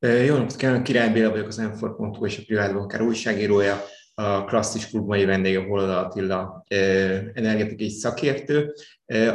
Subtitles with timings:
[0.00, 4.88] Jó napot kívánok, Király Béla vagyok, az m és a Privát Bankár újságírója, a klasszis
[4.88, 6.64] klub mai vendége Holoda Attila,
[7.32, 8.74] energetikai szakértő.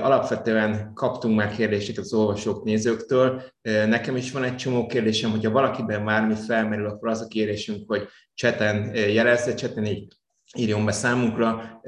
[0.02, 3.42] Alapvetően kaptunk már kérdéseket az olvasók, nézőktől.
[3.62, 8.08] Nekem is van egy csomó kérdésem, hogyha valakiben bármi felmerül, akkor az a kérésünk, hogy
[8.34, 10.14] cseten jelezze, cseten így
[10.58, 11.82] írjon be számunkra,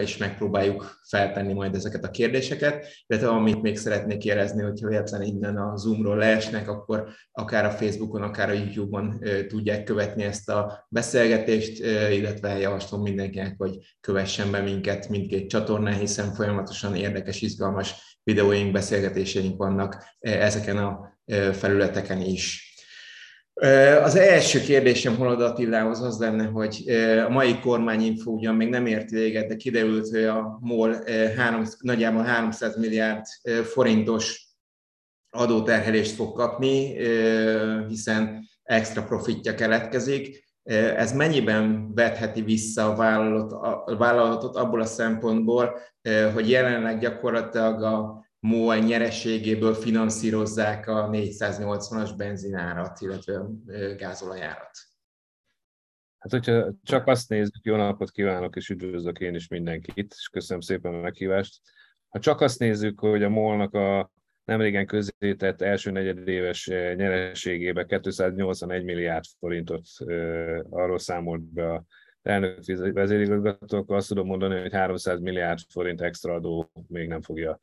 [0.00, 5.56] és megpróbáljuk feltenni majd ezeket a kérdéseket, illetve amit még szeretnék érezni, hogyha véletlen innen
[5.56, 11.84] a Zoomról leesnek, akkor akár a Facebookon, akár a YouTube-on tudják követni ezt a beszélgetést,
[12.10, 19.56] illetve javaslom mindenkinek, hogy kövessen be minket mindkét csatornán, hiszen folyamatosan érdekes, izgalmas videóink, beszélgetéseink
[19.56, 21.18] vannak ezeken a
[21.52, 22.65] felületeken is.
[24.02, 26.90] Az első kérdésem Holod Attilához az lenne, hogy
[27.26, 30.96] a mai kormányinfo ugyan még nem ért véget, de kiderült, hogy a MOL
[31.36, 33.24] három, nagyjából 300 milliárd
[33.64, 34.48] forintos
[35.30, 36.96] adóterhelést fog kapni,
[37.88, 40.44] hiszen extra profitja keletkezik.
[40.96, 45.78] Ez mennyiben vetheti vissza a, vállalat, a vállalatot abból a szempontból,
[46.34, 53.46] hogy jelenleg gyakorlatilag a MOL nyereségéből finanszírozzák a 480-as benzinárat, illetve
[53.96, 54.70] gázolajárat.
[56.18, 60.60] Hát, hogyha csak azt nézzük, jó napot kívánok, és üdvözlök én is mindenkit, és köszönöm
[60.60, 61.60] szépen a meghívást.
[62.08, 64.10] Ha csak azt nézzük, hogy a MOL-nak a
[64.44, 69.86] nemrégen közzétett első negyedéves nyereségébe 281 milliárd forintot
[70.70, 71.84] arról számolt be a
[72.22, 72.58] elnök
[72.92, 77.60] vezérigazgató, azt tudom mondani, hogy 300 milliárd forint extra adó még nem fogja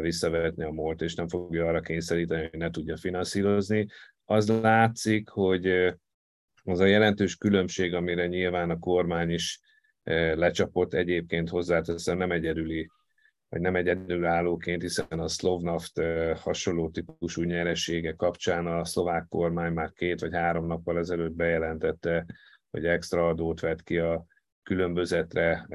[0.00, 3.86] visszavetni a MOL-t, és nem fogja arra kényszeríteni, hogy ne tudja finanszírozni.
[4.24, 5.66] Az látszik, hogy
[6.64, 9.60] az a jelentős különbség, amire nyilván a kormány is
[10.34, 12.90] lecsapott, egyébként hozzáteszem nem egyedüli,
[13.48, 16.00] vagy nem egyedülállóként, hiszen a Slovnaft
[16.34, 22.26] hasonló típusú nyeresége kapcsán a szlovák kormány már két vagy három nappal ezelőtt bejelentette,
[22.70, 24.26] hogy extra adót vett ki a
[24.64, 25.68] különbözetre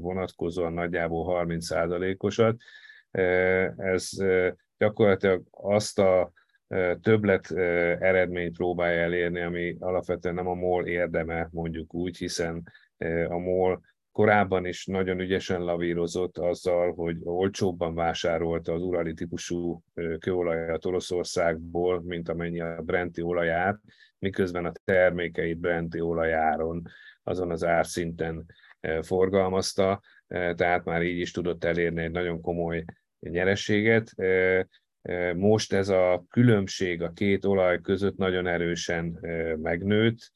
[0.00, 2.60] vonatkozóan nagyjából 30%-osat.
[3.76, 4.10] Ez
[4.78, 6.32] gyakorlatilag azt a
[7.00, 7.50] többlet
[8.00, 12.62] eredményt próbálja elérni, ami alapvetően nem a MOL érdeme, mondjuk úgy, hiszen
[13.28, 13.80] a MOL
[14.12, 19.82] korábban is nagyon ügyesen lavírozott azzal, hogy olcsóbban vásárolta az urali típusú
[20.18, 23.78] kőolajat Oroszországból, mint amennyi a Brenti olaját,
[24.18, 26.82] miközben a termékeit Brenti olajáron
[27.30, 28.46] azon az árszinten
[28.80, 32.84] e, forgalmazta, e, tehát már így is tudott elérni egy nagyon komoly
[33.20, 34.12] nyereséget.
[34.16, 34.66] E,
[35.36, 39.18] most ez a különbség a két olaj között nagyon erősen
[39.62, 40.30] megnőtt,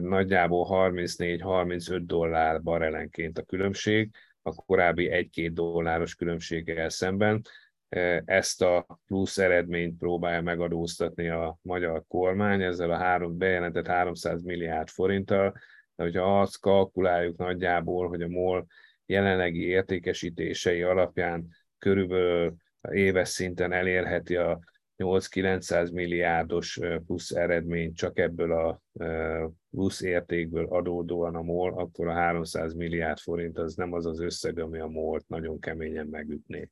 [0.00, 4.10] nagyjából 34-35 dollár barelenként a különbség,
[4.42, 7.42] a korábbi 1-2 dolláros különbséggel szemben.
[8.24, 14.88] Ezt a plusz eredményt próbálja megadóztatni a magyar kormány ezzel a három, bejelentett 300 milliárd
[14.88, 15.54] forinttal,
[15.96, 18.66] de hogyha azt kalkuláljuk nagyjából, hogy a MOL
[19.06, 22.54] jelenlegi értékesítései alapján körülbelül
[22.90, 24.60] éves szinten elérheti a
[24.96, 28.80] 8-900 milliárdos plusz eredményt csak ebből a
[29.70, 34.58] plusz értékből adódóan a MOL, akkor a 300 milliárd forint az nem az az összeg,
[34.58, 36.70] ami a MOL-t nagyon keményen megütné.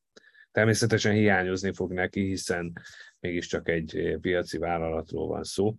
[0.51, 2.73] Természetesen hiányozni fog neki, hiszen
[3.21, 5.75] mégiscsak egy piaci vállalatról van szó,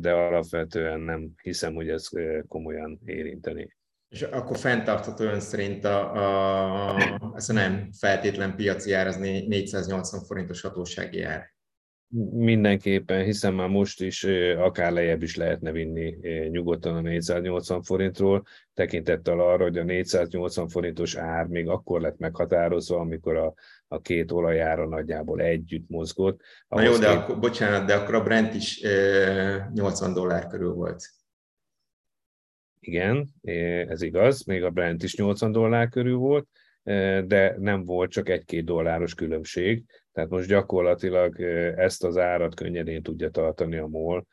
[0.00, 2.08] de alapvetően nem hiszem, hogy ez
[2.48, 3.76] komolyan érinteni.
[4.08, 6.12] És akkor fenntartható ön szerint a,
[6.92, 11.52] a, ez a nem feltétlen piaci ár, az 480 forintos hatósági ár?
[12.32, 14.24] Mindenképpen, hiszen már most is
[14.56, 16.16] akár lejjebb is lehetne vinni
[16.48, 18.42] nyugodtan a 480 forintról,
[18.74, 23.54] tekintettel arra, hogy a 480 forintos ár még akkor lett meghatározva, amikor a,
[23.88, 26.40] a két olajára nagyjából együtt mozgott.
[26.68, 28.82] Na jó, de akkor, bocsánat, de akkor a Brent is
[29.72, 31.08] 80 dollár körül volt.
[32.80, 33.28] Igen,
[33.88, 36.48] ez igaz, még a Brent is 80 dollár körül volt,
[37.26, 41.40] de nem volt csak egy-két dolláros különbség, tehát most gyakorlatilag
[41.76, 44.26] ezt az árat könnyedén tudja tartani a MOL,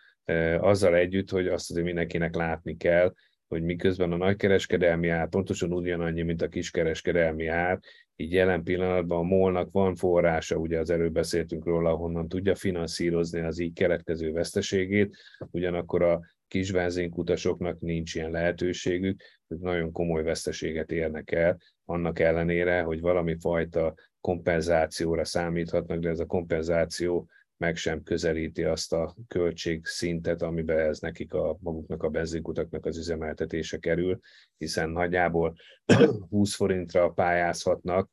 [0.59, 3.13] azzal együtt, hogy azt azért mindenkinek látni kell,
[3.47, 7.80] hogy miközben a nagykereskedelmi ár pontosan ugyanannyi, mint a kiskereskedelmi ár,
[8.21, 13.39] így jelen pillanatban a molnak van forrása, ugye az előbb beszéltünk róla, honnan tudja finanszírozni
[13.39, 15.18] az így keletkező veszteségét,
[15.51, 22.81] ugyanakkor a kis benzinkutasoknak nincs ilyen lehetőségük, hogy nagyon komoly veszteséget érnek el, annak ellenére,
[22.81, 27.27] hogy valami fajta kompenzációra számíthatnak, de ez a kompenzáció
[27.62, 33.78] meg sem közelíti azt a költségszintet, amiben ez nekik a maguknak a benzinkutaknak az üzemeltetése
[33.78, 34.19] kerül,
[34.58, 35.56] hiszen nagyjából
[36.30, 38.10] 20 forintra pályázhatnak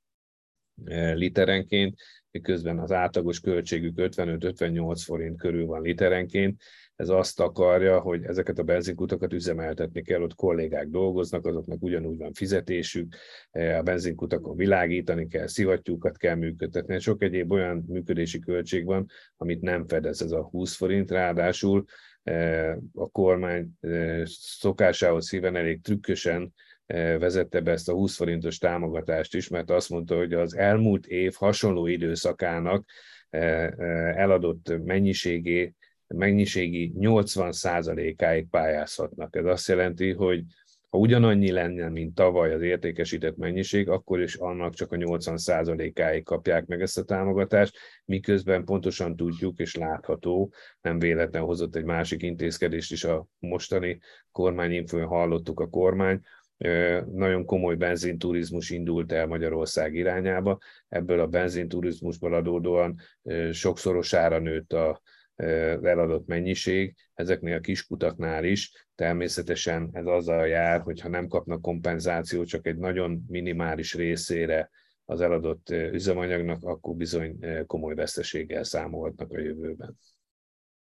[1.15, 1.99] literenként,
[2.31, 6.63] miközben az átlagos költségük 55-58 forint körül van literenként.
[6.99, 12.33] Ez azt akarja, hogy ezeket a benzinkutakat üzemeltetni kell, ott kollégák dolgoznak, azoknak ugyanúgy van
[12.33, 13.15] fizetésük,
[13.51, 19.07] a benzinkutakon világítani kell, szivattyúkat kell működtetni, sok egyéb olyan működési költség van,
[19.37, 21.85] amit nem fedez ez a 20 forint, ráadásul
[22.95, 23.71] a kormány
[24.59, 26.53] szokásához híven elég trükkösen
[27.19, 31.35] vezette be ezt a 20 forintos támogatást is, mert azt mondta, hogy az elmúlt év
[31.35, 32.89] hasonló időszakának
[34.15, 35.75] eladott mennyiségé,
[36.15, 39.37] mennyiségi 80%-áig pályázhatnak.
[39.37, 40.43] Ez azt jelenti, hogy
[40.89, 46.67] ha ugyanannyi lenne, mint tavaly az értékesített mennyiség, akkor is annak csak a 80%-áig kapják
[46.67, 52.93] meg ezt a támogatást, miközben pontosan tudjuk és látható, nem véletlen hozott egy másik intézkedést
[52.93, 53.99] is a mostani
[54.33, 56.21] kormányinfőn hallottuk a kormány,
[57.13, 60.59] nagyon komoly benzinturizmus indult el Magyarország irányába.
[60.89, 63.01] Ebből a benzinturizmusból adódóan
[63.53, 65.01] sokszorosára nőtt a
[65.83, 68.87] eladott mennyiség, ezeknél a kiskutaknál is.
[68.95, 74.71] Természetesen ez azzal jár, hogy ha nem kapnak kompenzációt csak egy nagyon minimális részére
[75.05, 79.99] az eladott üzemanyagnak, akkor bizony komoly veszteséggel számolhatnak a jövőben.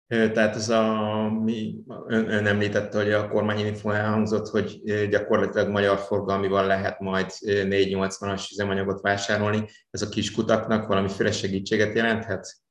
[0.07, 1.75] Tehát ez a, mi,
[2.07, 9.01] ön, ön említette, hogy a kormányinfo elhangzott, hogy gyakorlatilag magyar forgalmival lehet majd 480-as üzemanyagot
[9.01, 9.69] vásárolni.
[9.89, 12.62] Ez a kiskutaknak valamiféle segítséget jelenthet?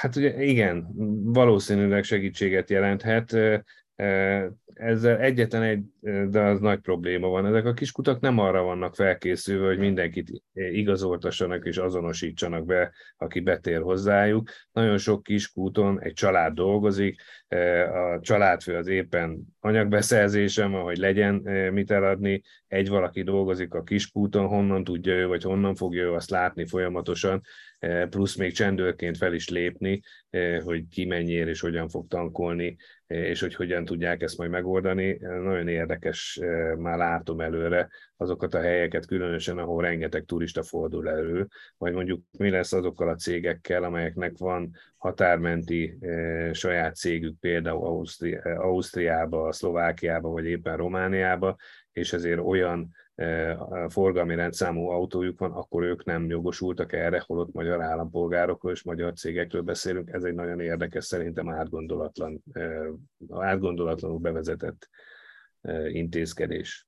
[0.00, 0.86] Hát ugye igen,
[1.32, 3.36] valószínűleg segítséget jelenthet.
[4.74, 5.82] Ezzel egyetlen egy,
[6.30, 7.46] de az nagy probléma van.
[7.46, 13.80] Ezek a kiskutak nem arra vannak felkészülve, hogy mindenkit igazoltassanak és azonosítsanak be, aki betér
[13.80, 14.50] hozzájuk.
[14.72, 17.20] Nagyon sok kiskúton egy család dolgozik,
[17.92, 21.34] a családfő az éppen anyagbeszerzésem, ahogy legyen
[21.72, 26.30] mit eladni, egy valaki dolgozik a kiskúton, honnan tudja ő, vagy honnan fogja ő azt
[26.30, 27.42] látni folyamatosan,
[28.10, 30.00] plusz még csendőrként fel is lépni,
[30.64, 32.76] hogy ki mennyiért és hogyan fog tankolni,
[33.06, 35.18] és hogy hogyan tudják ezt majd megoldani.
[35.20, 36.40] Nagyon érdekes,
[36.78, 41.46] már látom előre azokat a helyeket, különösen, ahol rengeteg turista fordul elő,
[41.76, 45.98] vagy mondjuk mi lesz azokkal a cégekkel, amelyeknek van határmenti
[46.52, 51.56] saját cégük, például Ausztri- Ausztriába, Szlovákiába, vagy éppen Romániába,
[51.92, 52.96] és ezért olyan
[53.88, 59.62] forgalmi rendszámú autójuk van, akkor ők nem jogosultak erre, holott magyar állampolgárokról és magyar cégekről
[59.62, 60.10] beszélünk.
[60.12, 62.42] Ez egy nagyon érdekes, szerintem átgondolatlan,
[63.30, 64.88] átgondolatlanul bevezetett
[65.88, 66.86] intézkedés.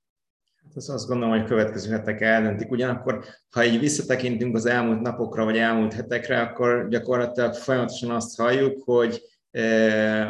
[0.65, 2.71] Hát azt, azt gondolom, hogy következő hetek eldöntik.
[2.71, 8.83] Ugyanakkor, ha így visszatekintünk az elmúlt napokra, vagy elmúlt hetekre, akkor gyakorlatilag folyamatosan azt halljuk,
[8.85, 9.23] hogy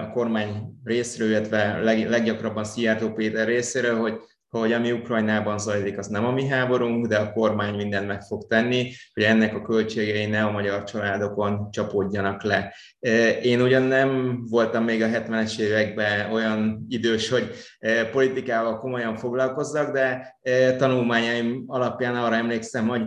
[0.01, 4.21] a kormány részről, illetve leggyakrabban Szijjártó Péter részéről, hogy
[4.51, 8.47] hogy ami Ukrajnában zajlik, az nem a mi háborunk, de a kormány mindent meg fog
[8.47, 12.75] tenni, hogy ennek a költségei ne a magyar családokon csapódjanak le.
[13.01, 19.17] E, én ugyan nem voltam még a 70-es években olyan idős, hogy e, politikával komolyan
[19.17, 23.03] foglalkozzak, de e, tanulmányaim alapján arra emlékszem, hogy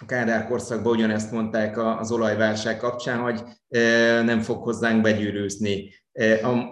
[0.00, 3.42] a Kádár korszakban ugyanezt mondták az olajválság kapcsán, hogy
[4.24, 5.90] nem fog hozzánk begyűrűzni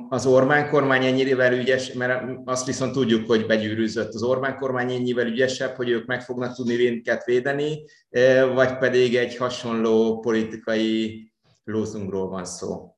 [0.09, 5.27] az Orbán kormány ennyivel ügyes, mert azt viszont tudjuk, hogy begyűrűzött az Orbán kormány ennyivel
[5.27, 7.85] ügyesebb, hogy ők meg fognak tudni minket védeni,
[8.55, 11.25] vagy pedig egy hasonló politikai
[11.65, 12.95] lózunkról van szó.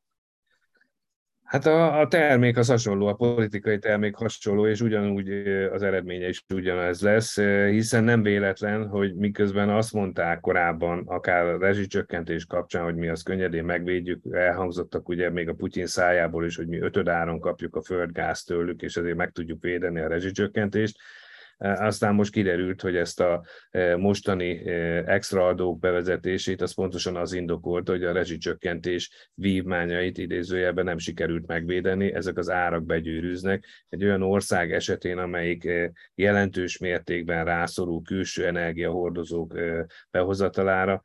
[1.52, 5.28] Hát a, a termék az hasonló, a politikai termék hasonló, és ugyanúgy
[5.72, 7.40] az eredménye is ugyanez lesz,
[7.70, 13.24] hiszen nem véletlen, hogy miközben azt mondták korábban, akár a rezsicsökkentés kapcsán, hogy mi azt
[13.24, 18.42] könnyedén megvédjük, elhangzottak ugye még a Putyin szájából is, hogy mi ötödáron kapjuk a földgáz
[18.42, 20.98] tőlük, és ezért meg tudjuk védeni a rezsicsökkentést,
[21.62, 23.44] aztán most kiderült, hogy ezt a
[23.96, 24.68] mostani
[25.06, 32.14] extra adók bevezetését az pontosan az indokolt, hogy a rezsicsökkentés vívmányait idézőjelben nem sikerült megvédeni,
[32.14, 33.64] ezek az árak begyűrűznek.
[33.88, 35.68] Egy olyan ország esetén, amelyik
[36.14, 39.54] jelentős mértékben rászorul külső energiahordozók
[40.10, 41.02] behozatalára,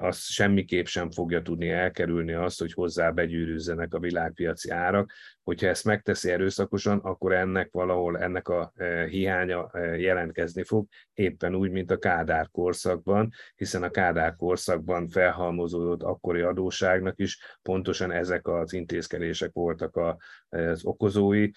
[0.00, 5.12] az semmiképp sem fogja tudni elkerülni azt, hogy hozzá begyűrűzzenek a világpiaci árak.
[5.42, 8.72] Hogyha ezt megteszi erőszakosan, akkor ennek valahol ennek a
[9.08, 16.40] hiánya jelentkezni fog, éppen úgy, mint a Kádár korszakban, hiszen a Kádár korszakban felhalmozódott akkori
[16.40, 19.96] adóságnak is pontosan ezek az intézkedések voltak
[20.48, 21.50] az okozói,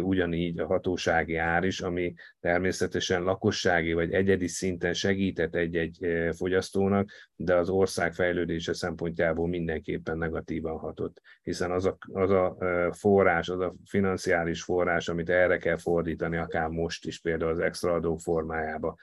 [0.00, 6.06] ugyanígy a hatósági ár is, ami természetesen lakossági vagy egyedi szinten segített egy-egy
[6.36, 12.56] fogyasztónak, de az ország fejlődése szempontjából mindenképpen negatívan hatott, hiszen az a, az a
[12.92, 17.94] forrás, az a financiális forrás, amit erre kell fordítani, akár most is, például az extra
[17.94, 18.96] adók formájába,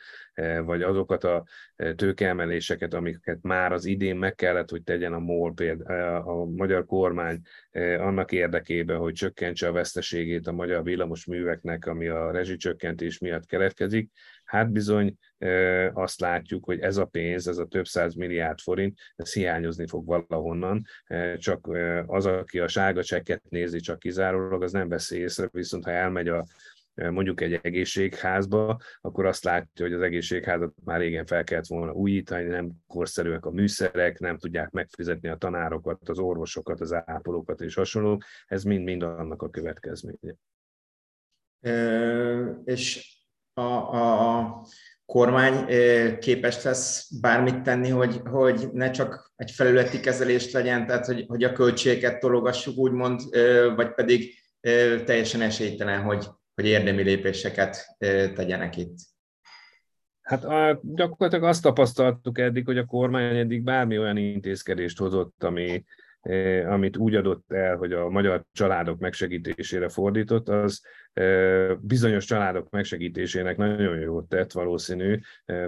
[0.64, 1.44] vagy azokat a
[1.96, 7.42] tőkeemeléseket, amiket már az idén meg kellett, hogy tegyen a MOL, például a magyar kormány
[7.98, 14.12] annak érdekében, hogy csökkentse a veszteségét a magyar villamos műveknek, ami a rezsicsökkentés miatt keletkezik,
[14.46, 15.18] hát bizony
[15.94, 20.06] azt látjuk, hogy ez a pénz, ez a több száz milliárd forint, ez hiányozni fog
[20.06, 20.86] valahonnan,
[21.38, 21.70] csak
[22.06, 26.28] az, aki a sárga csekket nézi csak kizárólag, az nem veszi észre, viszont ha elmegy
[26.28, 26.46] a
[26.96, 32.44] mondjuk egy egészségházba, akkor azt látja, hogy az egészségházat már régen fel kellett volna újítani,
[32.44, 38.24] nem korszerűek a műszerek, nem tudják megfizetni a tanárokat, az orvosokat, az ápolókat és hasonlók.
[38.48, 40.36] Ez mind-mind annak a következménye.
[42.64, 43.15] És
[43.56, 44.62] a, a,
[45.06, 45.66] kormány
[46.20, 51.44] képes lesz bármit tenni, hogy, hogy ne csak egy felületi kezelést legyen, tehát hogy, hogy
[51.44, 53.22] a költségeket tologassuk úgymond,
[53.76, 54.34] vagy pedig
[55.06, 57.98] teljesen esélytelen, hogy, hogy érdemi lépéseket
[58.34, 58.96] tegyenek itt?
[60.22, 65.84] Hát a, gyakorlatilag azt tapasztaltuk eddig, hogy a kormány eddig bármi olyan intézkedést hozott, ami,
[66.68, 70.82] amit úgy adott el, hogy a magyar családok megsegítésére fordított, az
[71.80, 75.20] bizonyos családok megsegítésének nagyon jót tett valószínű,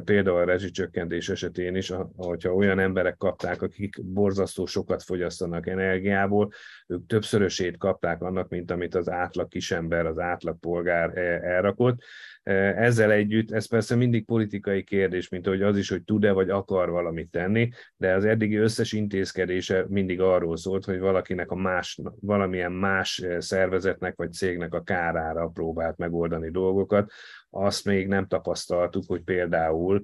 [0.04, 6.52] például a rezsicsökkentés esetén is, hogyha olyan emberek kapták, akik borzasztó sokat fogyasztanak energiából,
[6.88, 12.02] ők többszörösét kapták annak, mint amit az átlag kisember, az átlag polgár elrakott.
[12.44, 16.90] Ezzel együtt, ez persze mindig politikai kérdés, mint hogy az is, hogy tud-e vagy akar
[16.90, 22.72] valamit tenni, de az eddigi összes intézkedése mindig arról szólt, hogy valakinek a más, valamilyen
[22.72, 27.12] más szervezetnek vagy cégnek a kárára számára próbált megoldani dolgokat.
[27.50, 30.04] Azt még nem tapasztaltuk, hogy például,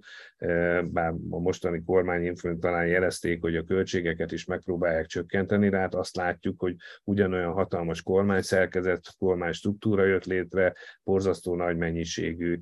[0.83, 6.15] bár a mostani kormányinfőn talán jelezték, hogy a költségeket is megpróbálják csökkenteni, de hát azt
[6.15, 10.73] látjuk, hogy ugyanolyan hatalmas kormány szerkezet, kormány struktúra jött létre,
[11.03, 12.59] borzasztó nagy mennyiségű,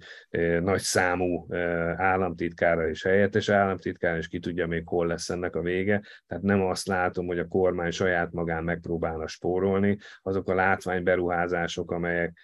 [0.62, 1.48] nagy számú
[1.96, 6.02] államtitkára és helyettes államtitkára, és ki tudja még hol lesz ennek a vége.
[6.28, 12.38] Tehát nem azt látom, hogy a kormány saját magán megpróbálna spórolni, azok a látványberuházások, amelyek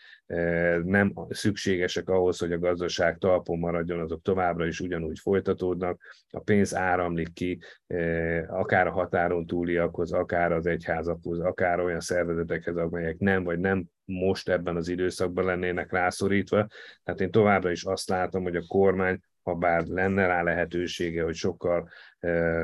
[0.83, 6.01] nem szükségesek ahhoz, hogy a gazdaság talpon maradjon, azok továbbra is ugyanúgy folytatódnak.
[6.29, 7.59] A pénz áramlik ki,
[8.47, 14.49] akár a határon túliakhoz, akár az egyházakhoz, akár olyan szervezetekhez, amelyek nem vagy nem most
[14.49, 16.67] ebben az időszakban lennének rászorítva.
[17.03, 21.35] Tehát én továbbra is azt látom, hogy a kormány ha bár lenne rá lehetősége, hogy
[21.35, 21.89] sokkal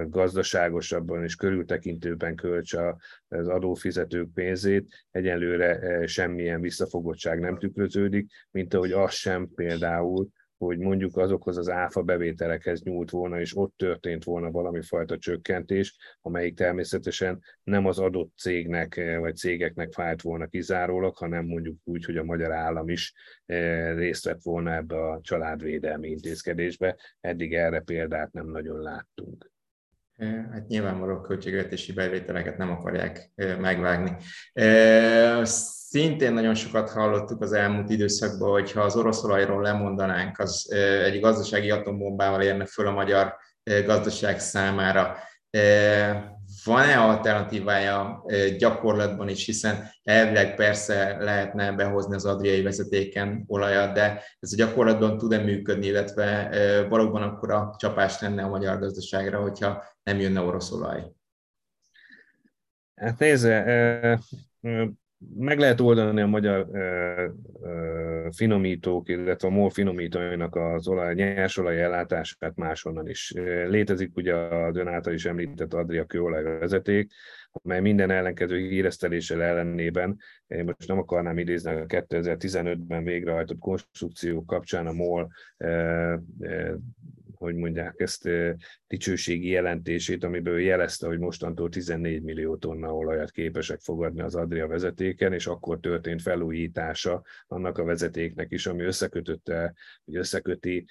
[0.07, 2.95] gazdaságosabban és körültekintőben költse
[3.27, 10.27] az adófizetők pénzét, egyelőre semmilyen visszafogottság nem tükröződik, mint ahogy az sem például,
[10.65, 15.97] hogy mondjuk azokhoz az áfa bevételekhez nyúlt volna, és ott történt volna valami fajta csökkentés,
[16.21, 22.17] amelyik természetesen nem az adott cégnek vagy cégeknek fájt volna kizárólag, hanem mondjuk úgy, hogy
[22.17, 23.13] a magyar állam is
[23.95, 26.97] részt vett volna ebbe a családvédelmi intézkedésbe.
[27.19, 29.52] Eddig erre példát nem nagyon láttunk.
[30.51, 34.15] Hát nyilvánvaló költségvetési bevételeket nem akarják megvágni.
[35.43, 40.71] Szintén nagyon sokat hallottuk az elmúlt időszakban, hogy ha az orosz olajról lemondanánk, az
[41.03, 43.35] egy gazdasági atombombával érne föl a magyar
[43.85, 45.17] gazdaság számára.
[46.63, 48.23] Van-e alternatívája
[48.57, 55.17] gyakorlatban is, hiszen elvileg persze lehetne behozni az adriai vezetéken olajat, de ez a gyakorlatban
[55.17, 56.49] tud-e működni, illetve
[56.89, 61.03] valóban akkor a csapás lenne a magyar gazdaságra, hogyha nem jönne orosz olaj?
[62.95, 64.19] Hát nézze,
[65.37, 67.27] meg lehet oldani a magyar ö,
[67.61, 73.33] ö, finomítók, illetve a MOL finomítóinak az olaj, nyersolaj ellátását máshonnan is.
[73.67, 77.11] Létezik ugye az ön is említett Adria kőolajvezeték,
[77.51, 84.87] amely minden ellenkező híreszteléssel ellenében, én most nem akarnám idézni a 2015-ben végrehajtott konstrukció kapcsán
[84.87, 85.31] a MOL
[87.43, 88.29] hogy mondják ezt,
[88.87, 95.33] dicsőségi jelentését, amiből jelezte, hogy mostantól 14 millió tonna olajat képesek fogadni az Adria vezetéken,
[95.33, 99.73] és akkor történt felújítása annak a vezetéknek is, ami összekötötte,
[100.05, 100.85] hogy összeköti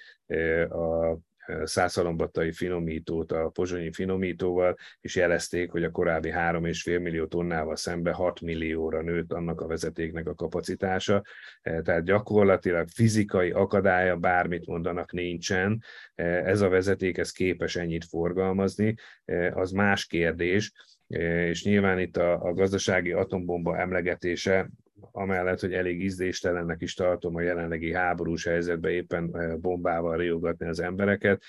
[0.69, 1.17] a
[1.63, 8.41] százszalombattai finomítót a pozsonyi finomítóval, és jelezték, hogy a korábbi 3,5 millió tonnával szembe 6
[8.41, 11.23] millióra nőtt annak a vezetéknek a kapacitása.
[11.61, 15.83] E, tehát gyakorlatilag fizikai akadálya, bármit mondanak, nincsen.
[16.15, 18.95] E, ez a vezeték, ez képes ennyit forgalmazni.
[19.25, 20.71] E, az más kérdés,
[21.07, 24.69] és nyilván itt a, a gazdasági atombomba emlegetése
[25.11, 29.31] amellett, hogy elég ízdéstelennek is tartom a jelenlegi háborús helyzetben éppen
[29.61, 31.43] bombával riogatni az embereket,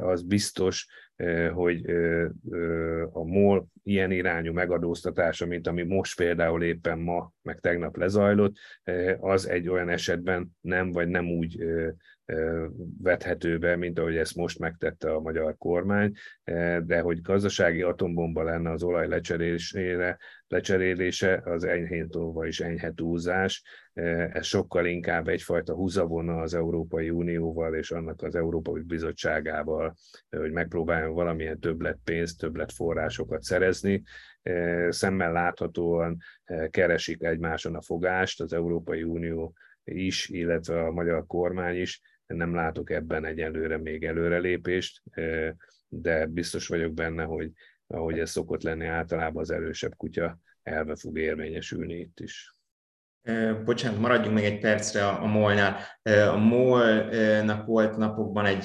[0.00, 0.86] az biztos,
[1.52, 1.90] hogy
[3.12, 8.56] a MOL ilyen irányú megadóztatása, mint ami most például éppen ma, meg tegnap lezajlott,
[9.18, 11.64] az egy olyan esetben nem, vagy nem úgy
[13.02, 16.12] vethető be, mint ahogy ezt most megtette a magyar kormány,
[16.82, 20.18] de hogy gazdasági atombomba lenne az olaj lecserélésére,
[20.54, 23.62] lecserélése, az enyhén tolva is enyhe túlzás.
[24.32, 29.94] Ez sokkal inkább egyfajta húzavona az Európai Unióval és annak az Európai Bizottságával,
[30.30, 34.02] hogy megpróbáljon valamilyen többlet pénzt, többlet forrásokat szerezni.
[34.88, 36.16] Szemmel láthatóan
[36.70, 42.90] keresik egymáson a fogást, az Európai Unió is, illetve a magyar kormány is, nem látok
[42.90, 45.02] ebben egyelőre még előrelépést,
[45.88, 47.50] de biztos vagyok benne, hogy
[47.86, 52.52] ahogy ez szokott lenni általában az erősebb kutya elve fog érvényesülni itt is.
[53.64, 55.76] Bocsánat, maradjunk még egy percre a MOL-nál.
[56.32, 58.64] A MOL-nak volt napokban egy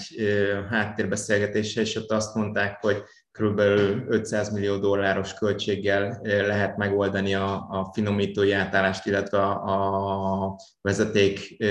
[0.69, 3.59] háttérbeszélgetése, és ott azt mondták, hogy kb.
[4.07, 11.63] 500 millió dolláros költséggel lehet megoldani a, a finomítói átállást, illetve a, a vezeték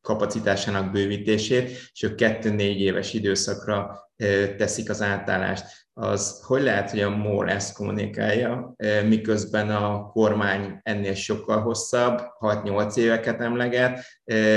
[0.00, 4.08] kapacitásának bővítését, és ők kettő-négy éves időszakra
[4.56, 5.66] teszik az átállást.
[5.92, 8.74] Az hogy lehet, hogy a MOL ezt kommunikálja,
[9.08, 14.04] miközben a kormány ennél sokkal hosszabb, 6-8 éveket emleget,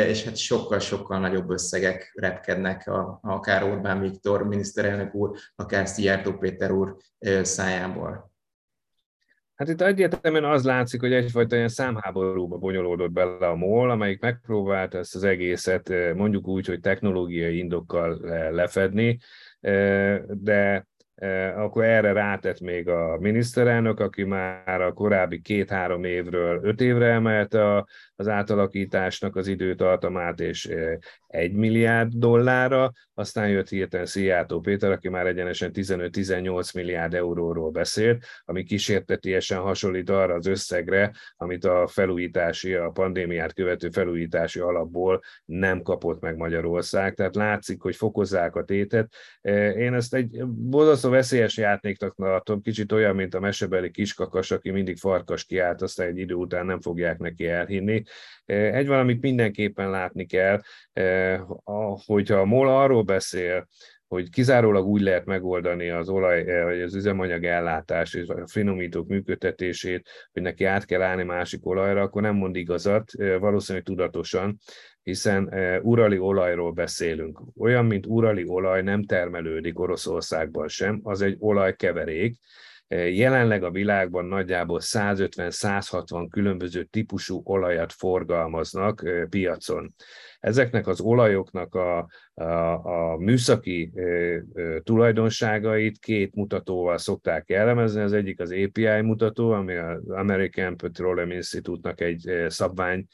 [0.08, 6.72] és hát sokkal-sokkal nagyobb összegek repkednek a, akár Orbán Viktor miniszterelnök úr, akár Szijjártó Péter
[6.72, 6.96] úr
[7.42, 8.33] szájából.
[9.64, 14.98] Hát itt egyértelműen az látszik, hogy egyfajta ilyen számháborúba bonyolódott bele a MOL, amelyik megpróbálta
[14.98, 18.20] ezt az egészet mondjuk úgy, hogy technológiai indokkal
[18.52, 19.20] lefedni,
[20.28, 20.88] de
[21.56, 27.86] akkor erre rátett még a miniszterelnök, aki már a korábbi két-három évről öt évre emelte
[28.16, 30.70] az átalakításnak az időtartamát, és
[31.28, 38.26] egy milliárd dollárra, aztán jött hirtelen Szijjártó Péter, aki már egyenesen 15-18 milliárd euróról beszélt,
[38.46, 45.82] ami kísértetiesen hasonlít arra az összegre, amit a felújítási, a pandémiát követő felújítási alapból nem
[45.82, 47.14] kapott meg Magyarország.
[47.14, 49.14] Tehát látszik, hogy fokozzák a tétet.
[49.78, 54.98] Én ezt egy borzasztó veszélyes játéknak tartom, kicsit olyan, mint a mesebeli kiskakas, aki mindig
[54.98, 58.03] farkas kiállt, aztán egy idő után nem fogják neki elhinni.
[58.46, 60.62] Egy valamit mindenképpen látni kell,
[62.06, 63.68] hogyha a MOL arról beszél,
[64.08, 70.10] hogy kizárólag úgy lehet megoldani az olaj, vagy az üzemanyag ellátás és a finomítók működtetését,
[70.32, 74.58] hogy neki át kell állni másik olajra, akkor nem mond igazat, valószínűleg tudatosan,
[75.04, 77.42] hiszen urali olajról beszélünk.
[77.60, 82.38] Olyan, mint urali olaj nem termelődik Oroszországban sem, az egy olajkeverék,
[83.12, 89.94] Jelenleg a világban nagyjából 150-160 különböző típusú olajat forgalmaznak piacon.
[90.44, 92.44] Ezeknek az olajoknak a, a,
[93.14, 94.44] a műszaki e, e,
[94.80, 98.02] tulajdonságait két mutatóval szokták jellemezni.
[98.02, 103.06] Az egyik az API mutató, ami az American Petroleum Institute-nak egy szabvány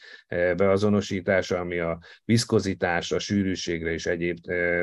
[0.56, 4.38] beazonosítása, ami a viszkozitásra, sűrűségre és egyéb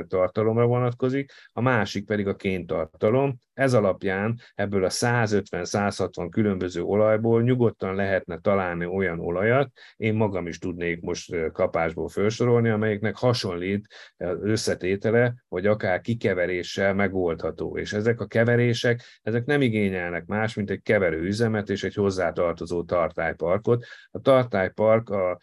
[0.08, 1.32] tartalomra vonatkozik.
[1.52, 3.36] A másik pedig a kéntartalom.
[3.54, 10.58] Ez alapján ebből a 150-160 különböző olajból nyugodtan lehetne találni olyan olajat, én magam is
[10.58, 17.78] tudnék most kapásból föl felsorolni, amelyeknek hasonlít az összetétele, vagy akár kikeveréssel megoldható.
[17.78, 23.84] És ezek a keverések, ezek nem igényelnek más, mint egy keverőüzemet és egy hozzátartozó tartályparkot.
[24.10, 25.38] A tartálypark a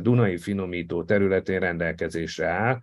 [0.00, 2.80] Dunai finomító területén rendelkezésre áll,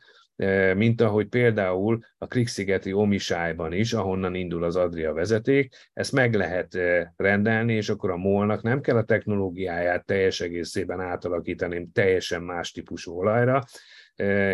[0.75, 6.77] mint ahogy például a Krikszigeti Omisájban is, ahonnan indul az Adria vezeték, ezt meg lehet
[7.15, 13.17] rendelni, és akkor a molnak nem kell a technológiáját teljes egészében átalakítani teljesen más típusú
[13.17, 13.63] olajra,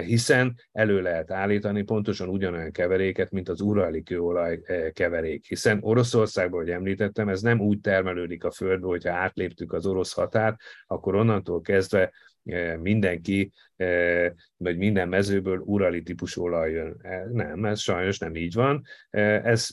[0.06, 4.60] hiszen elő lehet állítani pontosan ugyanolyan keveréket, mint az urali kőolaj
[4.94, 5.46] keverék.
[5.46, 10.56] Hiszen Oroszországban, hogy említettem, ez nem úgy termelődik a földbe, hogyha átléptük az orosz határt,
[10.88, 12.12] akkor onnantól kezdve
[12.82, 13.52] mindenki
[14.58, 16.96] vagy minden mezőből urali típusú olaj jön.
[17.02, 18.84] E, nem, ez sajnos nem így van.
[19.10, 19.68] E, ez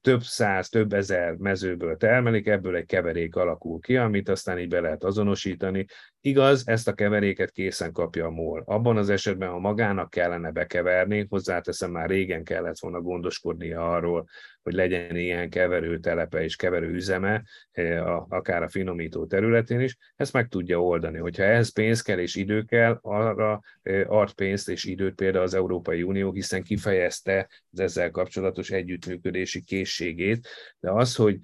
[0.00, 4.80] több száz, több ezer mezőből termelik, ebből egy keverék alakul ki, amit aztán így be
[4.80, 5.86] lehet azonosítani.
[6.20, 8.62] Igaz, ezt a keveréket készen kapja a MOL.
[8.66, 14.26] Abban az esetben, ha magának kellene bekeverni, hozzáteszem már régen kellett volna gondoskodnia arról,
[14.68, 17.42] hogy legyen ilyen keverőtelepe és keverőüzeme,
[18.28, 21.18] akár a finomító területén is, ezt meg tudja oldani.
[21.18, 23.60] Hogyha ehhez pénz kell és idő kell, arra
[24.06, 30.48] ad pénzt és időt például az Európai Unió, hiszen kifejezte az ezzel kapcsolatos együttműködési készségét,
[30.80, 31.38] de az, hogy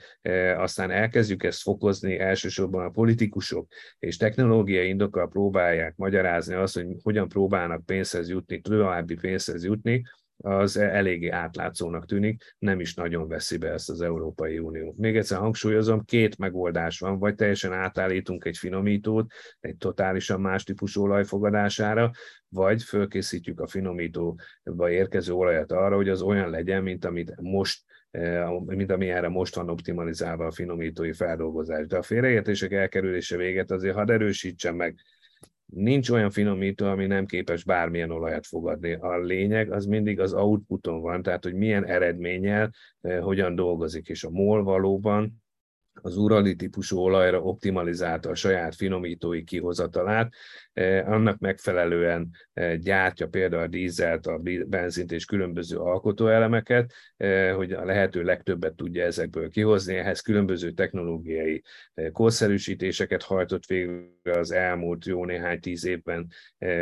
[0.57, 3.67] aztán elkezdjük ezt fokozni, elsősorban a politikusok
[3.99, 10.03] és technológiai indokkal próbálják magyarázni azt, hogy hogyan próbálnak pénzhez jutni, további pénzhez jutni,
[10.37, 14.95] az eléggé átlátszónak tűnik, nem is nagyon veszi be ezt az Európai Unió.
[14.99, 21.03] Még egyszer hangsúlyozom, két megoldás van, vagy teljesen átállítunk egy finomítót egy totálisan más típusú
[21.03, 22.11] olaj fogadására,
[22.49, 28.51] vagy fölkészítjük a finomítóba érkező olajat arra, hogy az olyan legyen, mint amit most eh,
[28.67, 31.87] mint ami erre most van optimalizálva a finomítói feldolgozás.
[31.87, 34.99] De a félreértések elkerülése véget azért hadd erősítsem meg,
[35.67, 38.93] nincs olyan finomító, ami nem képes bármilyen olajat fogadni.
[38.93, 44.25] A lényeg az mindig az outputon van, tehát hogy milyen eredménnyel eh, hogyan dolgozik, és
[44.25, 45.43] a MOL valóban
[46.03, 50.35] az urali típusú olajra optimalizálta a saját finomítói kihozatalát,
[51.05, 57.85] annak megfelelően eh, gyártja például a dízelt, a benzint és különböző alkotóelemeket, eh, hogy a
[57.85, 61.63] lehető legtöbbet tudja ezekből kihozni, ehhez különböző technológiai
[62.13, 66.27] korszerűsítéseket hajtott végre az elmúlt jó néhány tíz évben,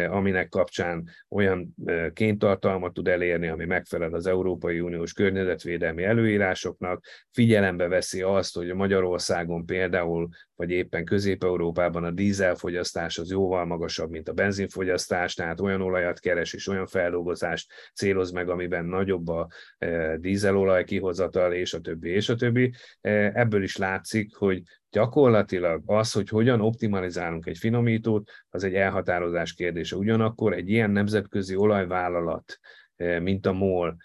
[0.08, 1.74] aminek kapcsán olyan
[2.12, 9.66] kéntartalmat tud elérni, ami megfelel az Európai Uniós környezetvédelmi előírásoknak, figyelembe veszi azt, hogy Magyarországon
[9.66, 16.20] például, vagy éppen Közép-Európában a dízelfogyasztás az jóval magasabb, mint a benzinfogyasztás, tehát olyan olajat
[16.20, 22.10] keres és olyan feldolgozást céloz meg, amiben nagyobb a e, dízelolaj kihozatal, és a többi,
[22.10, 22.72] és a többi.
[23.00, 29.52] E, ebből is látszik, hogy gyakorlatilag az, hogy hogyan optimalizálunk egy finomítót, az egy elhatározás
[29.54, 29.96] kérdése.
[29.96, 32.58] Ugyanakkor egy ilyen nemzetközi olajvállalat,
[32.96, 33.96] e, mint a MOL,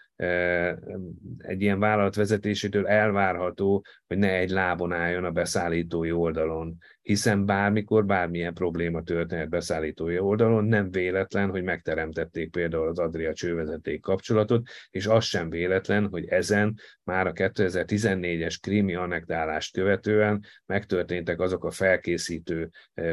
[1.38, 8.06] egy ilyen vállalat vezetésétől elvárható, hogy ne egy lábon álljon a beszállítói oldalon, hiszen bármikor
[8.06, 15.08] bármilyen probléma történhet beszállítói oldalon, nem véletlen, hogy megteremtették például az Adria csővezeték kapcsolatot, és
[15.08, 22.69] az sem véletlen, hogy ezen már a 2014-es krími annektálást követően megtörténtek azok a felkészítő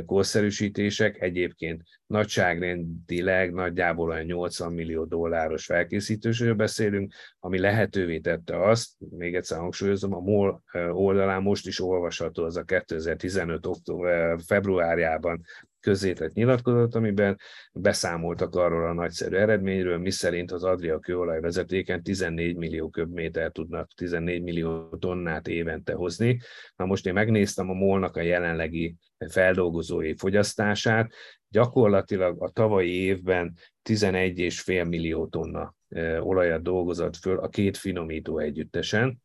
[0.06, 6.93] korszerűsítések, egyébként nagyságrendileg nagyjából olyan 80 millió dolláros felkészítősről beszélünk,
[7.38, 12.62] ami lehetővé tette azt, még egyszer hangsúlyozom, a MOL oldalán most is olvasható az a
[12.62, 13.66] 2015.
[13.66, 15.40] Október, februárjában
[15.84, 17.38] közzétett nyilatkozat, amiben
[17.72, 24.42] beszámoltak arról a nagyszerű eredményről, miszerint az Adria kőolaj vezetéken 14 millió köbméter tudnak 14
[24.42, 26.40] millió tonnát évente hozni.
[26.76, 28.96] Na most én megnéztem a molnak a jelenlegi
[29.28, 31.12] feldolgozói fogyasztását,
[31.48, 33.56] gyakorlatilag a tavalyi évben
[33.88, 35.74] 11,5 millió tonna
[36.20, 39.22] olajat dolgozott föl a két finomító együttesen,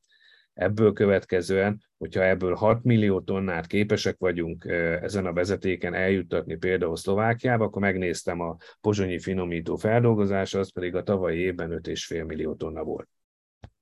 [0.60, 4.66] Ebből következően, hogyha ebből 6 millió tonnát képesek vagyunk
[5.02, 11.04] ezen a vezetéken eljuttatni például Szlovákiába, akkor megnéztem a pozsonyi finomító feldolgozása, az pedig a
[11.04, 13.10] tavalyi évben 5,5 millió tonna volt.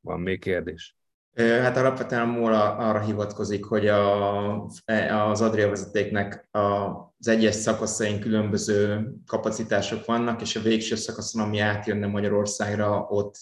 [0.02, 0.97] Van még kérdés?
[1.38, 4.64] Hát alapvetően a MOL arra hivatkozik, hogy a,
[5.30, 12.08] az Adria vezetéknek az egyes szakaszain különböző kapacitások vannak, és a végső szakaszon, ami átjönne
[12.08, 13.36] Magyarországra, ott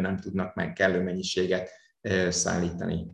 [0.00, 1.70] nem tudnak meg kellő mennyiséget
[2.28, 3.06] szállítani.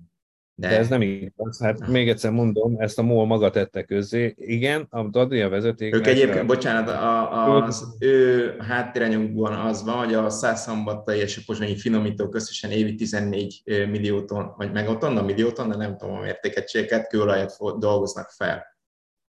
[0.54, 1.60] De, De ez nem igaz.
[1.60, 4.34] Hát még egyszer mondom, ezt a MOL maga tette közzé.
[4.36, 5.94] Igen, a Adria vezeték...
[5.94, 6.44] Ők egyébként, a...
[6.44, 12.70] bocsánat, a, az ő háttéranyagukban az van, hogy a Szászambattai és a pozsonyi finomítók összesen
[12.70, 17.08] évi 14 millió ton, vagy meg ott a millió ton, de nem tudom a mértékegységeket,
[17.08, 18.71] kőolajat dolgoznak fel.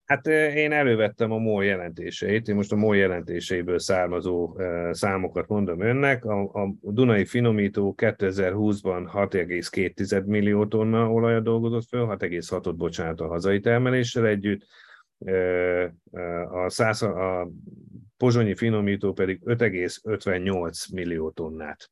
[0.04, 4.56] Hát én elővettem a MOL jelentéseit, én most a MOL jelentéseiből származó
[4.90, 6.24] számokat mondom önnek.
[6.24, 13.60] A, a Dunai finomító 2020-ban 6,2 millió tonna olajat dolgozott föl, 6,6-ot bocsánat a hazai
[13.60, 14.66] termeléssel együtt,
[16.50, 17.48] a, száz, a
[18.16, 21.90] pozsonyi finomító pedig 5,58 millió tonnát.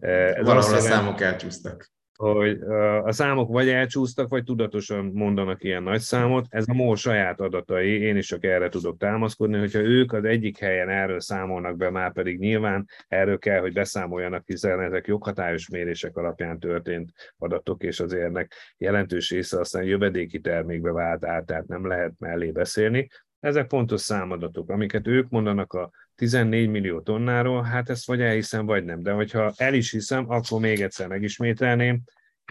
[0.00, 2.60] Ez Valahol a számok elcsúsztak hogy
[3.04, 6.46] a számok vagy elcsúsztak, vagy tudatosan mondanak ilyen nagy számot.
[6.48, 10.58] Ez a MOL saját adatai, én is csak erre tudok támaszkodni, hogyha ők az egyik
[10.58, 16.16] helyen erről számolnak be, már pedig nyilván erről kell, hogy beszámoljanak, hiszen ezek joghatályos mérések
[16.16, 21.86] alapján történt adatok, és azért ennek jelentős része aztán jövedéki termékbe vált át, tehát nem
[21.86, 23.08] lehet mellé beszélni.
[23.44, 28.84] Ezek pontos számadatok, amiket ők mondanak a 14 millió tonnáról, hát ezt vagy elhiszem, vagy
[28.84, 29.02] nem.
[29.02, 32.02] De hogyha el is hiszem, akkor még egyszer megismételném,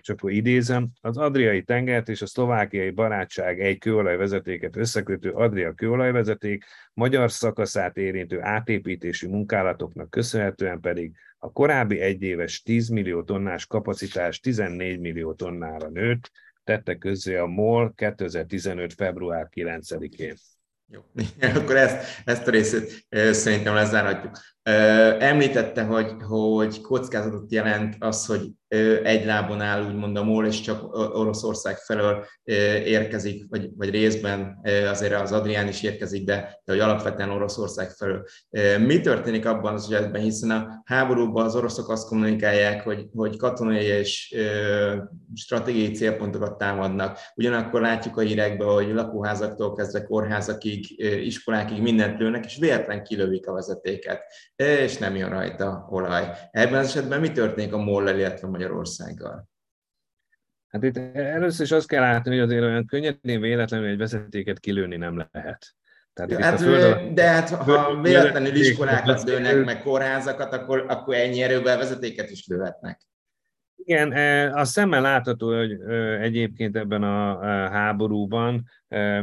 [0.02, 6.64] és akkor idézem, az Adriai tengert és a szlovákiai barátság egy kőolajvezetéket összekötő Adria kőolajvezeték
[6.94, 15.00] magyar szakaszát érintő átépítési munkálatoknak köszönhetően pedig a korábbi egyéves 10 millió tonnás kapacitás 14
[15.00, 16.32] millió tonnára nőtt,
[16.64, 18.94] tette közzé a MOL 2015.
[18.94, 20.36] február 9-én.
[20.94, 21.02] Jó,
[21.62, 24.38] akkor ezt, ezt a részét szerintem lezárhatjuk.
[25.20, 28.52] Említette, hogy, hogy kockázatot jelent az, hogy
[29.04, 32.26] egy lábon áll, úgymond a MOL, és csak Oroszország felől
[32.84, 38.26] érkezik, vagy, vagy részben azért az Adrián is érkezik, de, de hogy alapvetően Oroszország felől.
[38.80, 43.84] Mi történik abban az esetben, hiszen a háborúban az oroszok azt kommunikálják, hogy, hogy katonai
[43.86, 44.36] és
[45.36, 47.20] stratégiai célpontokat támadnak.
[47.36, 53.54] Ugyanakkor látjuk a hírekben, hogy lakóházaktól kezdve kórházakig, iskolákig mindent lőnek, és véletlen kilövik a
[53.54, 54.22] vezetéket,
[54.56, 56.28] és nem jön rajta olaj.
[56.52, 59.52] Ebben az esetben mi történik a mol illetve Magyarországgal?
[60.68, 64.96] Hát itt először is azt kell látni, hogy azért olyan könnyedén véletlenül egy vezetéket kilőni
[64.96, 65.76] nem lehet.
[66.14, 71.42] Tehát ja, hát, föld, de hát ha véletlenül iskolákat lőnek, meg kórházakat, akkor, akkor ennyi
[71.42, 73.02] erővel vezetéket is lőhetnek.
[73.76, 75.72] Igen, e, a szemmel látható, hogy
[76.22, 77.40] egyébként ebben a
[77.70, 78.70] háborúban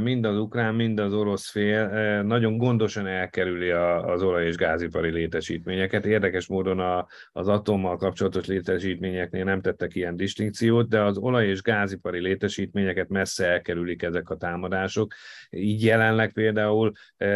[0.03, 1.89] mind az ukrán, mind az orosz fél
[2.23, 6.07] nagyon gondosan elkerüli az olaj- és gázipari létesítményeket.
[6.07, 12.21] Érdekes módon az atommal kapcsolatos létesítményeknél nem tettek ilyen distinkciót, de az olaj- és gázipari
[12.21, 15.15] létesítményeket messze elkerülik ezek a támadások.
[15.51, 16.93] Így jelenleg például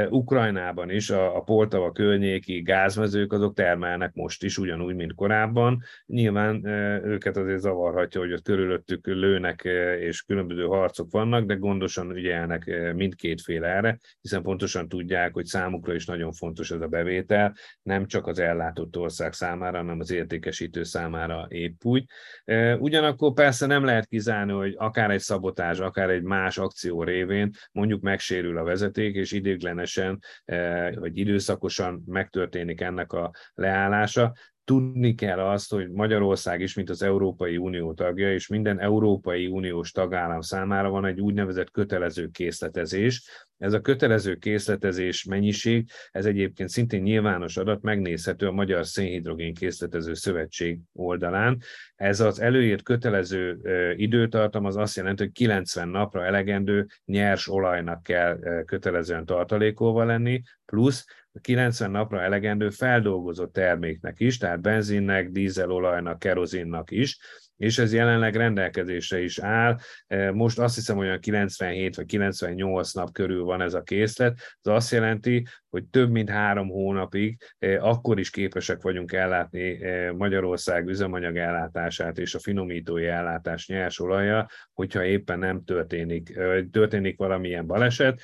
[0.08, 5.82] Ukrajnában is a, a Poltava környéki gázmezők azok termelnek most is, ugyanúgy, mint korábban.
[6.06, 6.66] Nyilván
[7.04, 9.62] őket azért zavarhatja, hogy ott körülöttük lőnek
[10.00, 15.44] és különböző harcok vannak, de gondosan ügyelnek eh, mindkét fél erre, hiszen pontosan tudják, hogy
[15.44, 20.10] számukra is nagyon fontos ez a bevétel, nem csak az ellátott ország számára, hanem az
[20.10, 22.04] értékesítő számára épp úgy.
[22.44, 27.50] Eh, ugyanakkor persze nem lehet kizárni, hogy akár egy szabotás, akár egy más akció révén
[27.72, 34.32] mondjuk megsérül a vezeték, és idéglenesen, vagy eh, időszakosan megtörténik ennek a leállása
[34.64, 39.90] tudni kell azt, hogy Magyarország is, mint az Európai Unió tagja, és minden Európai Uniós
[39.90, 43.22] tagállam számára van egy úgynevezett kötelező készletezés.
[43.58, 50.14] Ez a kötelező készletezés mennyiség, ez egyébként szintén nyilvános adat, megnézhető a Magyar Szénhidrogén Készletező
[50.14, 51.60] Szövetség oldalán.
[51.96, 53.58] Ez az előírt kötelező
[53.96, 61.04] időtartam az azt jelenti, hogy 90 napra elegendő nyers olajnak kell kötelezően tartalékolva lenni, plusz
[61.40, 67.18] 90 napra elegendő feldolgozott terméknek is, tehát benzinnek, dízelolajnak, kerozinnak is,
[67.56, 69.76] és ez jelenleg rendelkezésre is áll.
[70.06, 74.32] E, most azt hiszem olyan 97 vagy 98 nap körül van ez a készlet.
[74.62, 80.12] Ez azt jelenti, hogy több mint három hónapig e, akkor is képesek vagyunk ellátni e,
[80.12, 86.38] Magyarország üzemanyag ellátását és a finomítói ellátás nyers olaja, hogyha éppen nem történik,
[86.70, 88.20] történik valamilyen baleset,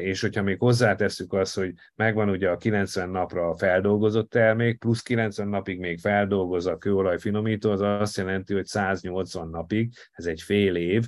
[0.00, 5.02] és hogyha még hozzátesszük azt, hogy megvan ugye a 90 napra a feldolgozott termék, plusz
[5.02, 10.42] 90 napig még feldolgoz a kőolaj finomító, az azt jelenti, hogy 180 napig, ez egy
[10.42, 11.04] fél év,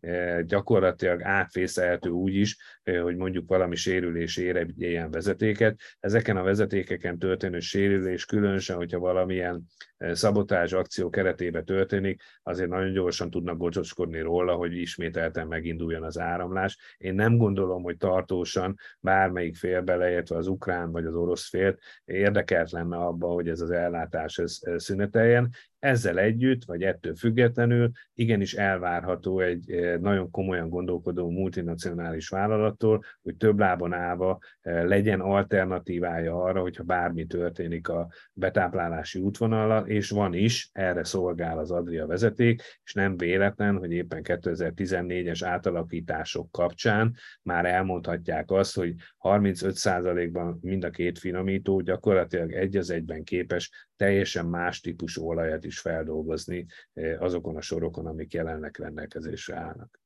[0.00, 5.80] eh, gyakorlatilag átvészelhető úgy is, eh, hogy mondjuk valami sérülés ér egy ilyen vezetéket.
[6.00, 9.64] Ezeken a vezetékeken történő sérülés, különösen, hogyha valamilyen
[10.12, 16.96] szabotás akció keretében történik, azért nagyon gyorsan tudnak gocsoskodni róla, hogy ismételten meginduljon az áramlás.
[16.98, 22.70] Én nem gondolom, hogy tartósan bármelyik fél beleértve az ukrán vagy az orosz fél érdekelt
[22.70, 25.50] lenne abban, hogy ez az ellátás ez szüneteljen.
[25.78, 33.58] Ezzel együtt, vagy ettől függetlenül igenis elvárható egy nagyon komolyan gondolkodó multinacionális vállalattól, hogy több
[33.58, 41.04] lábon állva legyen alternatívája arra, hogyha bármi történik a betáplálási útvonallal, és van is, erre
[41.04, 48.74] szolgál az Adria vezeték, és nem véletlen, hogy éppen 2014-es átalakítások kapcsán már elmondhatják azt,
[48.74, 55.64] hogy 35%-ban mind a két finomító gyakorlatilag egy az egyben képes teljesen más típusú olajat
[55.64, 60.00] is feldolgozni eh, azokon a sorokon, amik jelenleg rendelkezésre állnak.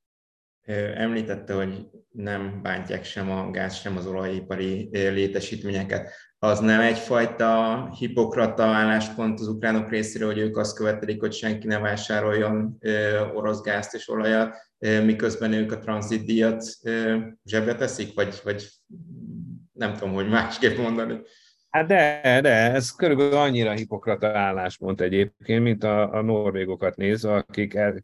[0.95, 6.11] Említette, hogy nem bántják sem a gáz, sem az olajipari létesítményeket
[6.43, 11.79] az nem egyfajta hipokrata álláspont az ukránok részéről, hogy ők azt követelik, hogy senki ne
[11.79, 12.77] vásároljon
[13.33, 16.63] orosz gázt és olajat, miközben ők a tranzitdíjat
[17.45, 18.69] zsebre teszik, vagy, vagy
[19.71, 21.21] nem tudom, hogy másképp mondani.
[21.73, 27.73] Hát de, de, ez körülbelül annyira hipokrata álláspont egyébként, mint a, a norvégokat nézve, akik
[27.73, 28.03] el,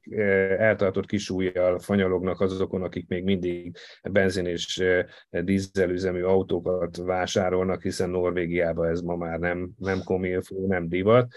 [0.58, 3.76] eltartott kisújjal fanyalognak azokon, akik még mindig
[4.12, 4.84] benzin és
[5.30, 11.34] dízelüzemű autókat vásárolnak, hiszen Norvégiában ez ma már nem, nem komilfó, nem divat,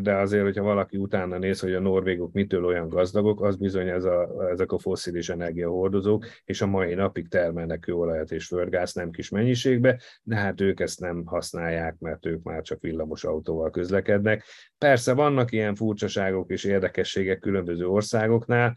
[0.00, 4.04] de azért, hogyha valaki utána néz, hogy a norvégok mitől olyan gazdagok, az bizony ez
[4.04, 9.28] a, ezek a foszilis energiahordozók, és a mai napig termelnek kőolajat és földgáz nem kis
[9.28, 14.44] mennyiségbe, de hát ők ezt nem használják használják, mert ők már csak villamos autóval közlekednek.
[14.78, 18.76] Persze vannak ilyen furcsaságok és érdekességek különböző országoknál,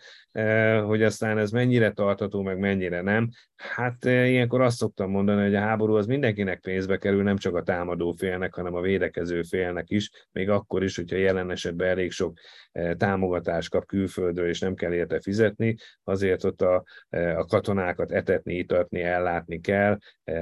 [0.86, 3.30] hogy aztán ez mennyire tartható, meg mennyire nem.
[3.56, 7.64] Hát ilyenkor azt szoktam mondani, hogy a háború az mindenkinek pénzbe kerül, nem csak a
[7.64, 12.38] támadó félnek, hanem a védekező félnek is, még akkor is, hogyha jelen esetben elég sok
[12.98, 16.84] támogatást kap külföldről, és nem kell érte fizetni, azért ott a,
[17.36, 19.98] a katonákat etetni, itatni, ellátni kell,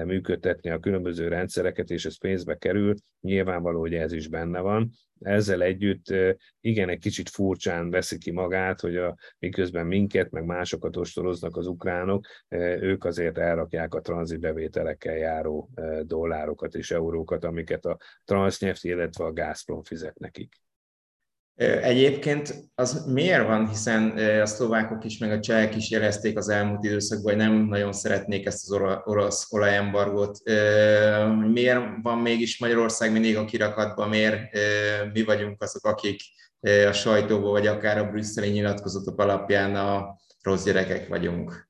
[0.06, 2.94] működtetni a különböző rendszereket, és ez pénzbe kerül.
[3.22, 6.14] Nyilvánvaló, hogy ez is benne van ezzel együtt
[6.62, 11.68] igen, egy kicsit furcsán veszi ki magát, hogy a, miközben minket, meg másokat ostoroznak az
[11.68, 12.26] ukránok,
[12.80, 15.70] ők azért elrakják a tranzitbevételekkel járó
[16.04, 20.65] dollárokat és eurókat, amiket a Transneft, illetve a Gazprom fizet nekik.
[21.58, 24.10] Egyébként az miért van, hiszen
[24.42, 28.46] a szlovákok is, meg a csehek is jelezték az elmúlt időszakban, hogy nem nagyon szeretnék
[28.46, 30.40] ezt az orosz olajembargót.
[31.52, 34.42] Miért van mégis Magyarország mindig a kirakatban, miért
[35.14, 36.22] mi vagyunk azok, akik
[36.90, 41.70] a sajtóból, vagy akár a brüsszeli nyilatkozatok alapján a rossz gyerekek vagyunk?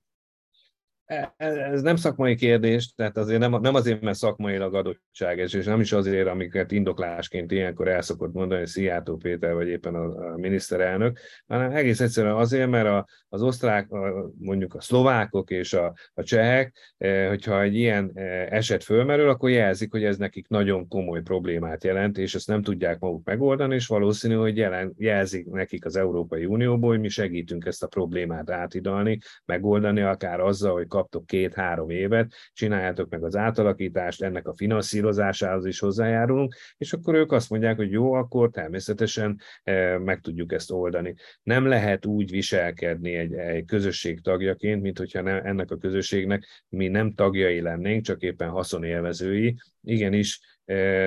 [1.37, 5.79] Ez nem szakmai kérdés, tehát azért nem, nem azért, mert szakmailag adottság ez, és nem
[5.79, 11.19] is azért, amiket indoklásként ilyenkor el szokott mondani Szijjártó Péter, vagy éppen a, a miniszterelnök,
[11.47, 16.23] hanem egész egyszerűen azért, mert a, az osztrák, a, mondjuk a szlovákok és a, a
[16.23, 18.11] csehek, e, hogyha egy ilyen
[18.49, 22.99] eset fölmerül, akkor jelzik, hogy ez nekik nagyon komoly problémát jelent, és ezt nem tudják
[22.99, 27.83] maguk megoldani, és valószínű, hogy jelen, jelzik nekik az Európai Unióból, hogy mi segítünk ezt
[27.83, 34.47] a problémát átidalni, megoldani, akár azzal, hogy kaptok két-három évet, csináljátok meg az átalakítást, ennek
[34.47, 40.19] a finanszírozásához is hozzájárulunk, és akkor ők azt mondják, hogy jó, akkor természetesen eh, meg
[40.19, 41.15] tudjuk ezt oldani.
[41.43, 46.87] Nem lehet úgy viselkedni egy, egy közösség tagjaként, mint hogyha ne, ennek a közösségnek mi
[46.87, 49.55] nem tagjai lennénk, csak éppen haszonélvezői.
[49.81, 50.39] Igenis,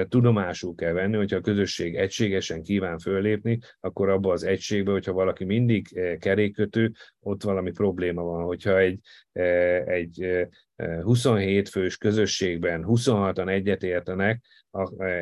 [0.08, 5.44] tudomásul kell venni, hogyha a közösség egységesen kíván föllépni, akkor abba az egységbe, hogyha valaki
[5.44, 8.44] mindig kerékkötő, ott valami probléma van.
[8.44, 9.00] Hogyha egy,
[9.84, 10.46] egy
[11.02, 14.44] 27 fős közösségben 26-an egyetértenek,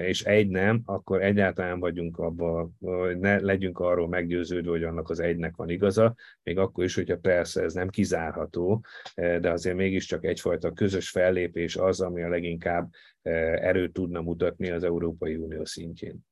[0.06, 2.76] és egy nem, akkor egyáltalán vagyunk abban,
[3.18, 7.62] ne legyünk arról meggyőződve, hogy annak az egynek van igaza, még akkor is, hogyha persze
[7.62, 12.90] ez nem kizárható, de azért mégiscsak egyfajta közös fellépés az, ami a leginkább
[13.22, 16.26] erőt tudna mutatni az Európai Unió szintjén.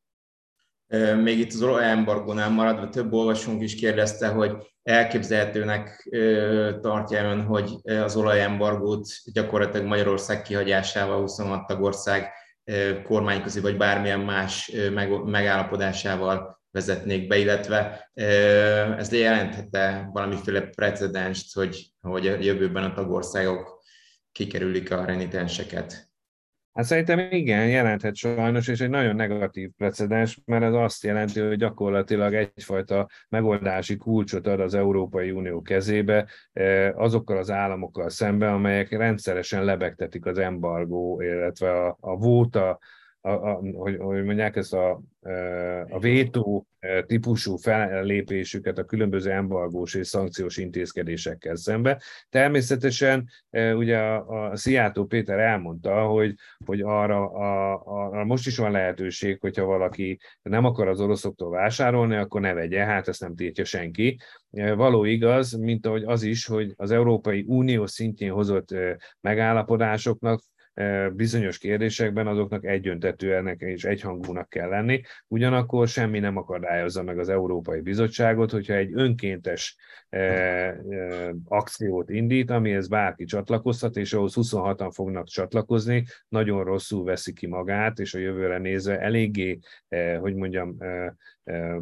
[1.23, 6.09] Még itt az olajembargónál maradva több olvasónk is kérdezte, hogy elképzelhetőnek
[6.81, 12.33] tartja ön, hogy az olajembargót gyakorlatilag Magyarország kihagyásával 26 tagország
[13.05, 14.73] kormányközi vagy bármilyen más
[15.25, 18.11] megállapodásával vezetnék be, illetve
[18.99, 23.83] ez jelenthette valamiféle precedenst, hogy, hogy a jövőben a tagországok
[24.33, 26.14] kikerülik a renitenseket.
[26.75, 31.57] Hát szerintem igen, jelenthet sajnos, és egy nagyon negatív precedens, mert ez azt jelenti, hogy
[31.57, 38.91] gyakorlatilag egyfajta megoldási kulcsot ad az Európai Unió kezébe eh, azokkal az államokkal szemben, amelyek
[38.91, 42.79] rendszeresen lebegtetik az embargó, illetve a, a vóta
[43.27, 45.01] a, a, hogy, hogy mondják, ezt a,
[45.89, 46.67] a vétó
[47.07, 52.03] típusú fellépésüket a különböző embargós és szankciós intézkedésekkel szembe.
[52.29, 56.35] Természetesen ugye a, a Szijjártó Péter elmondta, hogy,
[56.65, 57.73] hogy arra a,
[58.21, 62.85] a, most is van lehetőség, hogyha valaki nem akar az oroszoktól vásárolni, akkor ne vegye,
[62.85, 64.19] hát ezt nem tiltja senki.
[64.51, 68.75] Való igaz, mint ahogy az is, hogy az Európai Unió szintjén hozott
[69.21, 70.41] megállapodásoknak
[71.13, 77.81] bizonyos kérdésekben azoknak egyöntetőenek és egyhangúnak kell lenni, ugyanakkor semmi nem akadályozza meg az Európai
[77.81, 79.77] Bizottságot, hogyha egy önkéntes
[81.45, 87.99] akciót indít, amihez bárki csatlakozhat, és ahhoz 26-an fognak csatlakozni, nagyon rosszul veszi ki magát,
[87.99, 89.59] és a jövőre nézve eléggé,
[90.21, 90.77] hogy mondjam,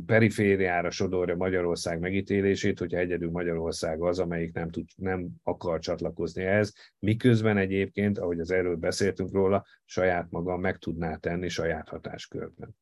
[0.06, 6.74] perifériára sodorja Magyarország megítélését, hogyha egyedül Magyarország az, amelyik nem, tud, nem akar csatlakozni ehhez,
[6.98, 12.76] miközben egyébként, ahogy az erről beszéltünk róla, saját maga meg tudná tenni saját hatáskörben.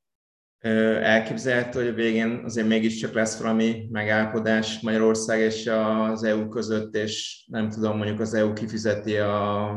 [1.03, 7.45] Elképzelhető, hogy a végén azért mégiscsak lesz valami megállapodás Magyarország és az EU között, és
[7.51, 9.75] nem tudom, mondjuk az EU kifizeti a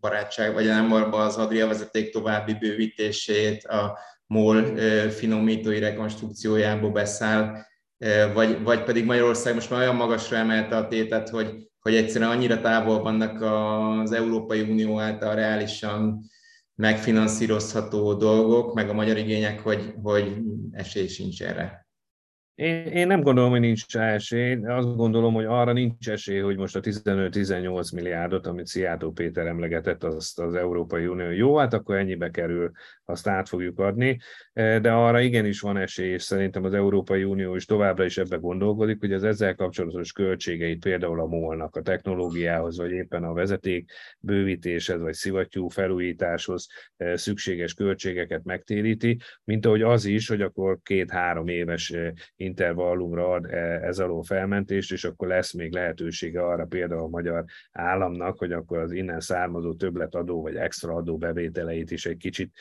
[0.00, 3.98] barátság, vagy nem az Adria vezeték további bővítését, a
[4.32, 4.76] MOL
[5.08, 7.56] finomítói rekonstrukciójából beszáll,
[8.34, 12.60] vagy, vagy pedig Magyarország most már olyan magasra emelte a tétet, hogy, hogy egyszerűen annyira
[12.60, 16.20] távol vannak az Európai Unió által reálisan
[16.74, 20.36] megfinanszírozható dolgok, meg a magyar igények, hogy, hogy
[20.72, 21.86] esély sincs erre.
[22.54, 26.76] Én, én nem gondolom, hogy nincs esély, azt gondolom, hogy arra nincs esély, hogy most
[26.76, 32.30] a 15-18 milliárdot, amit Szijjártó Péter emlegetett, azt az Európai Unió jó, hát akkor ennyibe
[32.30, 32.70] kerül,
[33.12, 34.18] azt át fogjuk adni,
[34.54, 39.00] de arra igenis van esély, és szerintem az Európai Unió is továbbra is ebbe gondolkodik,
[39.00, 43.90] hogy az ezzel kapcsolatos költségeit például a molnak, a technológiához, vagy éppen a vezeték
[44.20, 46.68] bővítéshez, vagy szivattyú felújításhoz
[47.14, 51.94] szükséges költségeket megtéríti, mint ahogy az is, hogy akkor két-három éves
[52.36, 53.44] intervallumra ad
[53.82, 58.78] ez alól felmentést, és akkor lesz még lehetősége arra például a magyar államnak, hogy akkor
[58.78, 62.52] az innen származó többletadó vagy extra adó bevételeit is egy kicsit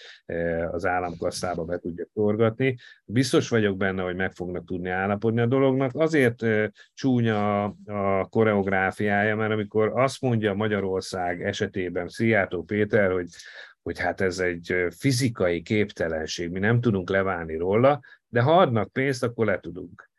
[0.72, 2.78] az államkasszába be tudja forgatni.
[3.06, 5.92] Biztos vagyok benne, hogy meg fognak tudni állapodni a dolognak.
[5.94, 6.46] Azért
[6.94, 13.28] csúnya a koreográfiája, mert amikor azt mondja Magyarország esetében Szijjártó Péter, hogy
[13.82, 19.24] hogy hát ez egy fizikai képtelenség, mi nem tudunk leválni róla, de ha adnak pénzt,
[19.24, 20.11] akkor le tudunk.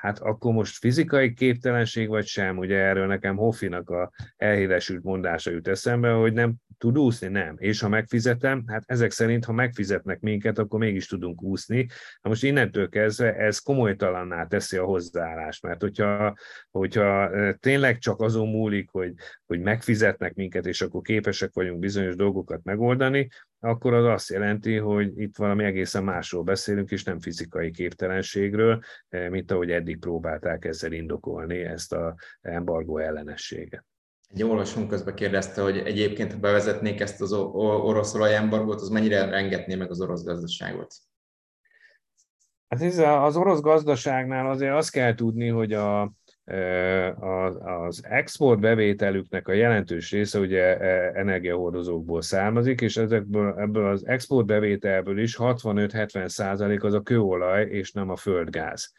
[0.00, 5.68] Hát akkor most fizikai képtelenség vagy sem, ugye erről nekem Hoffinak a elhíresült mondása jut
[5.68, 7.54] eszembe, hogy nem tud úszni, nem.
[7.58, 11.86] És ha megfizetem, hát ezek szerint, ha megfizetnek minket, akkor mégis tudunk úszni.
[12.22, 16.36] Na most innentől kezdve ez komolytalanná teszi a hozzáállást, mert hogyha,
[16.70, 19.14] hogyha tényleg csak azon múlik, hogy,
[19.46, 23.28] hogy megfizetnek minket, és akkor képesek vagyunk bizonyos dolgokat megoldani,
[23.60, 29.50] akkor az azt jelenti, hogy itt valami egészen másról beszélünk, és nem fizikai képtelenségről, mint
[29.50, 33.84] ahogy eddig próbálták ezzel indokolni ezt a embargó ellenességet.
[34.28, 39.74] Egy olvasónk közben kérdezte, hogy egyébként, ha bevezetnék ezt az orosz olajembargót, az mennyire rengetné
[39.74, 40.94] meg az orosz gazdaságot?
[42.68, 46.12] Hát ez az orosz gazdaságnál azért azt kell tudni, hogy a,
[47.60, 50.78] az export bevételüknek a jelentős része ugye
[51.12, 57.92] energiahordozókból származik, és ezekből, ebből az export bevételből is 65-70 százalék az a kőolaj, és
[57.92, 58.92] nem a földgáz.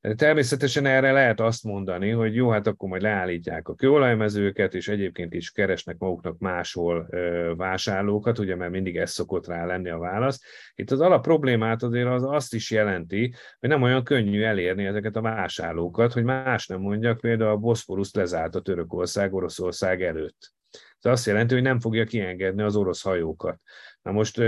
[0.00, 5.34] Természetesen erre lehet azt mondani, hogy jó, hát akkor majd leállítják a kőolajmezőket, és egyébként
[5.34, 7.08] is keresnek maguknak máshol
[7.56, 10.40] vásárlókat, ugye, mert mindig ez szokott rá lenni a válasz.
[10.74, 15.16] Itt az alap problémát azért az azt is jelenti, hogy nem olyan könnyű elérni ezeket
[15.16, 20.52] a vásárlókat, hogy más nem mondjak, például a Boszporuszt lezárt a Törökország, Oroszország előtt.
[21.00, 23.60] Ez azt jelenti, hogy nem fogja kiengedni az orosz hajókat.
[24.08, 24.42] Na most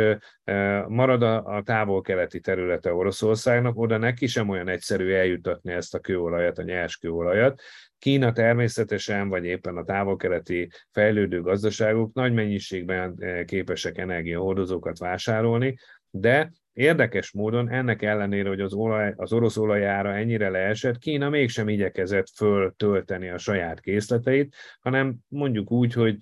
[0.88, 6.62] marad a távol-keleti területe Oroszországnak, oda neki sem olyan egyszerű eljutatni ezt a kőolajat, a
[6.62, 7.60] nyers kőolajat.
[7.98, 15.76] Kína természetesen, vagy éppen a távol-keleti fejlődő gazdaságok nagy mennyiségben képesek energiahordozókat vásárolni,
[16.10, 21.68] de Érdekes módon ennek ellenére, hogy az, olaj, az orosz olajára ennyire leesett, Kína mégsem
[21.68, 26.16] igyekezett föltölteni a saját készleteit, hanem mondjuk úgy, hogy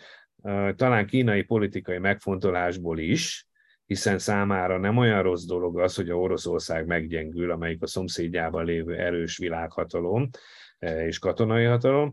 [0.77, 3.47] talán kínai politikai megfontolásból is,
[3.87, 8.95] hiszen számára nem olyan rossz dolog az, hogy a Oroszország meggyengül, amelyik a szomszédjában lévő
[8.97, 10.29] erős világhatalom
[10.79, 12.13] és katonai hatalom,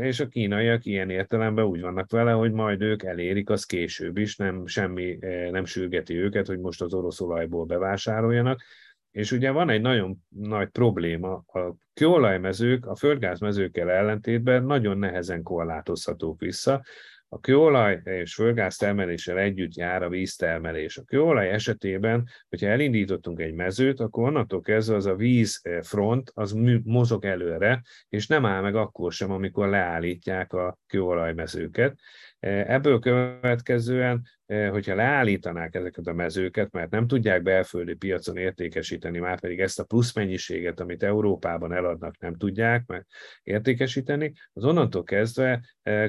[0.00, 4.36] és a kínaiak ilyen értelemben úgy vannak vele, hogy majd ők elérik az később is,
[4.36, 5.18] nem semmi
[5.50, 8.62] nem sürgeti őket, hogy most az orosz olajból bevásároljanak,
[9.10, 16.40] és ugye van egy nagyon nagy probléma, a kőolajmezők a földgázmezőkkel ellentétben nagyon nehezen korlátozhatók
[16.40, 16.82] vissza,
[17.28, 20.96] a kőolaj és földgáz termeléssel együtt jár a víztermelés.
[20.96, 26.52] A kőolaj esetében, hogyha elindítottunk egy mezőt, akkor onnantól kezdve az a vízfront az
[26.84, 31.98] mozog előre, és nem áll meg akkor sem, amikor leállítják a kőolajmezőket.
[32.40, 39.60] Ebből következően, hogyha leállítanák ezeket a mezőket, mert nem tudják belföldi piacon értékesíteni, már pedig
[39.60, 43.06] ezt a plusz mennyiséget, amit Európában eladnak, nem tudják mert
[43.42, 45.60] értékesíteni, az onnantól kezdve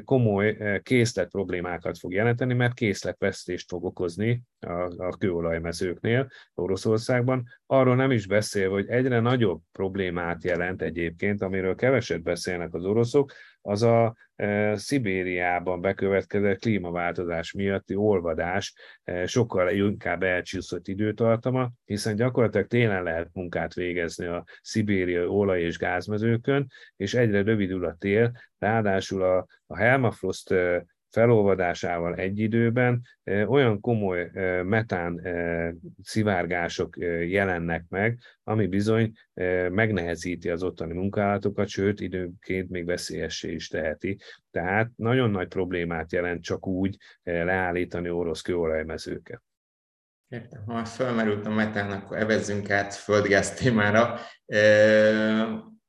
[0.04, 7.48] komoly készlet problémákat fog jelenteni, mert készletvesztést fog okozni a, a kőolajmezőknél Oroszországban.
[7.66, 13.32] Arról nem is beszél, hogy egyre nagyobb problémát jelent egyébként, amiről keveset beszélnek az oroszok,
[13.70, 22.68] az a e, Szibériában bekövetkezett klímaváltozás miatti olvadás e, sokkal inkább elcsúszott időtartama, hiszen gyakorlatilag
[22.68, 29.24] télen lehet munkát végezni a szibériai olaj- és gázmezőkön, és egyre rövidül a tél, ráadásul
[29.24, 33.02] a, a Helmafrost e, felolvadásával egy időben
[33.46, 34.32] olyan komoly
[34.64, 35.28] metán
[36.04, 36.98] szivárgások
[37.28, 39.12] jelennek meg, ami bizony
[39.70, 44.18] megnehezíti az ottani munkálatokat, sőt időnként még veszélyessé is teheti.
[44.52, 49.42] Tehát nagyon nagy problémát jelent csak úgy leállítani orosz kőolajmezőket.
[50.28, 50.64] Értem.
[50.66, 54.20] Ha felmerült a metán, akkor evezzünk át földgáz témára.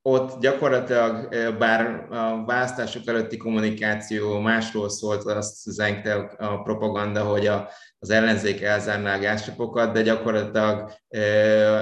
[0.03, 1.29] Ott gyakorlatilag,
[1.59, 7.69] bár a választások előtti kommunikáció másról szólt, azt zengte a propaganda, hogy a,
[8.03, 10.93] az ellenzék elzárná a gázcsapokat, de gyakorlatilag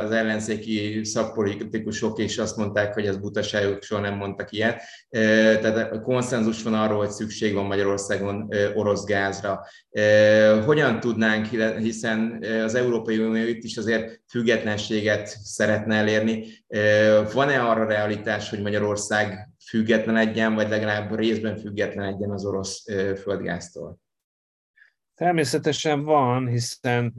[0.04, 4.82] az ellenzéki szakpolitikusok is azt mondták, hogy ez butaságok, soha nem mondtak ilyet.
[5.60, 9.66] Tehát konszenzus van arról, hogy szükség van Magyarországon orosz gázra.
[10.64, 11.46] Hogyan tudnánk,
[11.78, 16.44] hiszen az Európai Unió itt is azért függetlenséget szeretne elérni.
[17.32, 22.84] Van-e arra realitás, hogy Magyarország független egyen, vagy legalább részben független egyen az orosz
[23.22, 23.98] földgáztól?
[25.18, 27.14] Természetesen van, hiszen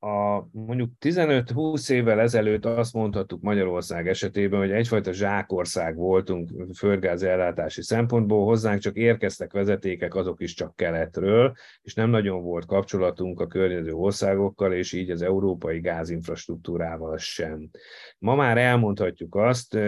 [0.00, 7.82] a mondjuk 15-20 évvel ezelőtt azt mondhattuk Magyarország esetében, hogy egyfajta zsákország voltunk földgáz ellátási
[7.82, 13.46] szempontból, hozzánk csak érkeztek vezetékek, azok is csak keletről, és nem nagyon volt kapcsolatunk a
[13.46, 17.70] környező országokkal, és így az európai gázinfrastruktúrával sem.
[18.18, 19.78] Ma már elmondhatjuk azt,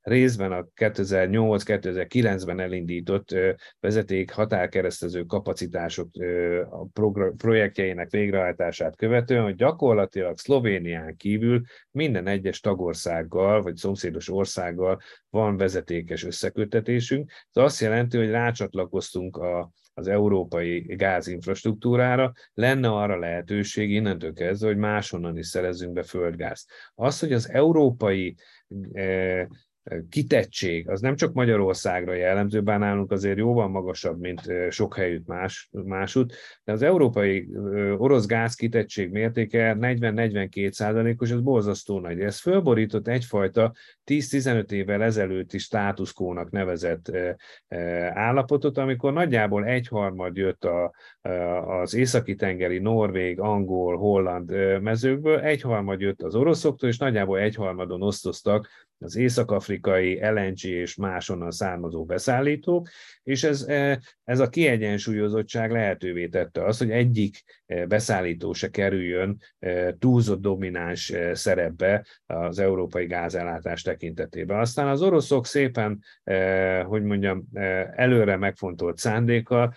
[0.00, 3.34] részben a 2008-2009-ben elindított
[3.80, 6.08] vezeték határkeresztező kapacitások
[7.36, 15.00] projektjeinek végrehajtását követően, hogy gyakorlatilag Szlovénián kívül minden egyes tagországgal, vagy szomszédos országgal
[15.30, 17.30] van vezetékes összekötetésünk.
[17.52, 24.76] Ez azt jelenti, hogy rácsatlakoztunk a, az európai gázinfrastruktúrára, lenne arra lehetőség innentől kezdve, hogy
[24.76, 26.70] máshonnan is szerezzünk be földgázt.
[26.94, 28.36] Az, hogy az európai
[30.08, 35.68] kitettség, az nem csak Magyarországra jellemző, bár nálunk azért jóval magasabb, mint sok helyütt más,
[35.70, 36.34] másút,
[36.64, 37.48] de az európai
[37.96, 42.20] orosz gáz kitettség mértéke 40-42 százalékos, ez borzasztó nagy.
[42.20, 43.72] Ez fölborított egyfajta
[44.04, 47.12] 10-15 évvel ezelőtti státuszkónak nevezett
[48.12, 50.92] állapotot, amikor nagyjából egyharmad jött a,
[51.82, 58.68] az északi-tengeri norvég, angol, holland mezőkből, egyharmad jött az oroszoktól, és nagyjából egyharmadon osztoztak
[58.98, 62.88] az észak-afrikai LNG és másonnan származó beszállítók,
[63.22, 69.40] és ez, e, ez a kiegyensúlyozottság lehetővé tette azt, hogy egyik e, beszállító se kerüljön
[69.58, 74.58] e, túlzott domináns szerepbe az európai gázellátás tekintetében.
[74.58, 76.04] Aztán az oroszok szépen,
[76.86, 77.48] hogy mondjam,
[77.94, 79.74] előre megfontolt szándékkal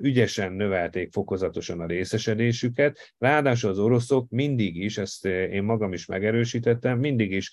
[0.00, 6.98] ügyesen növelték fokozatosan a részesedésüket, ráadásul az oroszok mindig is, ezt én magam is megerősítettem,
[6.98, 7.52] mindig is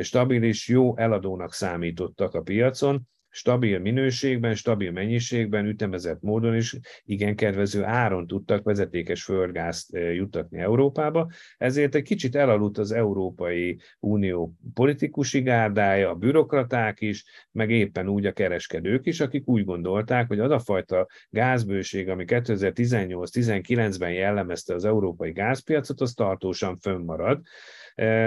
[0.00, 7.36] stabil és jó eladónak számítottak a piacon, stabil minőségben, stabil mennyiségben, ütemezett módon is igen
[7.36, 14.54] kedvező áron tudtak vezetékes földgázt eh, juttatni Európába, ezért egy kicsit elaludt az Európai Unió
[14.74, 20.38] politikusi gárdája, a bürokraták is, meg éppen úgy a kereskedők is, akik úgy gondolták, hogy
[20.38, 27.40] az a fajta gázbőség, ami 2018-19-ben jellemezte az európai gázpiacot, az tartósan fönnmarad,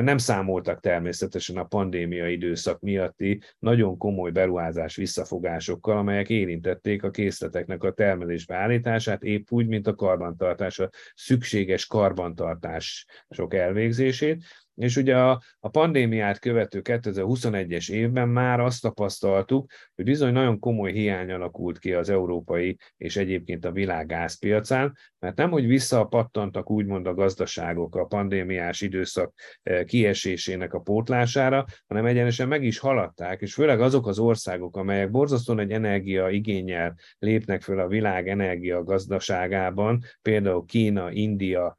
[0.01, 7.84] nem számoltak természetesen a pandémia időszak miatti nagyon komoly beruházás visszafogásokkal, amelyek érintették a készleteknek
[7.84, 14.43] a termelésbe állítását, épp úgy, mint a karbantartás, a szükséges karbantartások elvégzését
[14.78, 20.91] és ugye a, a pandémiát követő 2021-es évben már azt tapasztaltuk, hogy bizony nagyon komoly
[20.91, 27.07] hiány alakult ki az európai és egyébként a világ gázpiacán, mert nem, hogy visszapattantak úgymond
[27.07, 33.53] a gazdaságok a pandémiás időszak e, kiesésének a pótlására, hanem egyenesen meg is haladták, és
[33.53, 40.03] főleg azok az országok, amelyek borzasztóan egy energia igényel lépnek föl a világ energia gazdaságában,
[40.21, 41.75] például Kína, India,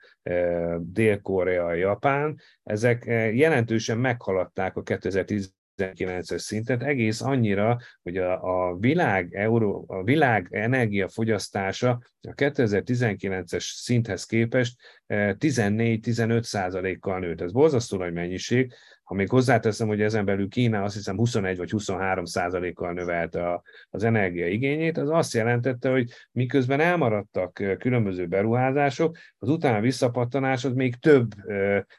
[0.79, 3.05] Dél-Korea, Japán, ezek
[3.35, 10.49] jelentősen meghaladták a 2010 19-es szintet, egész annyira, hogy a, a, világ, Euró, a világ
[10.51, 17.41] energiafogyasztása a 2019-es szinthez képest 14-15 százalékkal nőtt.
[17.41, 18.73] Ez borzasztó nagy mennyiség,
[19.09, 23.63] ha még hozzáteszem, hogy ezen belül Kína azt hiszem 21 vagy 23 százalékkal növelte a,
[23.91, 30.95] az energiaigényét, az azt jelentette, hogy miközben elmaradtak különböző beruházások, az utána visszapattanás az még
[30.95, 31.29] több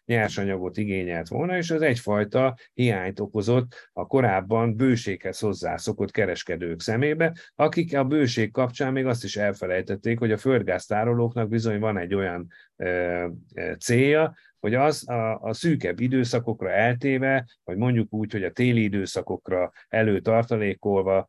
[0.05, 7.97] nyersanyagot igényelt volna, és az egyfajta hiányt okozott a korábban bőséghez hozzászokott kereskedők szemébe, akik
[7.97, 12.47] a bőség kapcsán még azt is elfelejtették, hogy a földgáztárolóknak bizony van egy olyan
[13.79, 19.71] célja, hogy az a, a szűkebb időszakokra eltéve, vagy mondjuk úgy, hogy a téli időszakokra
[19.87, 21.27] előtartalékolva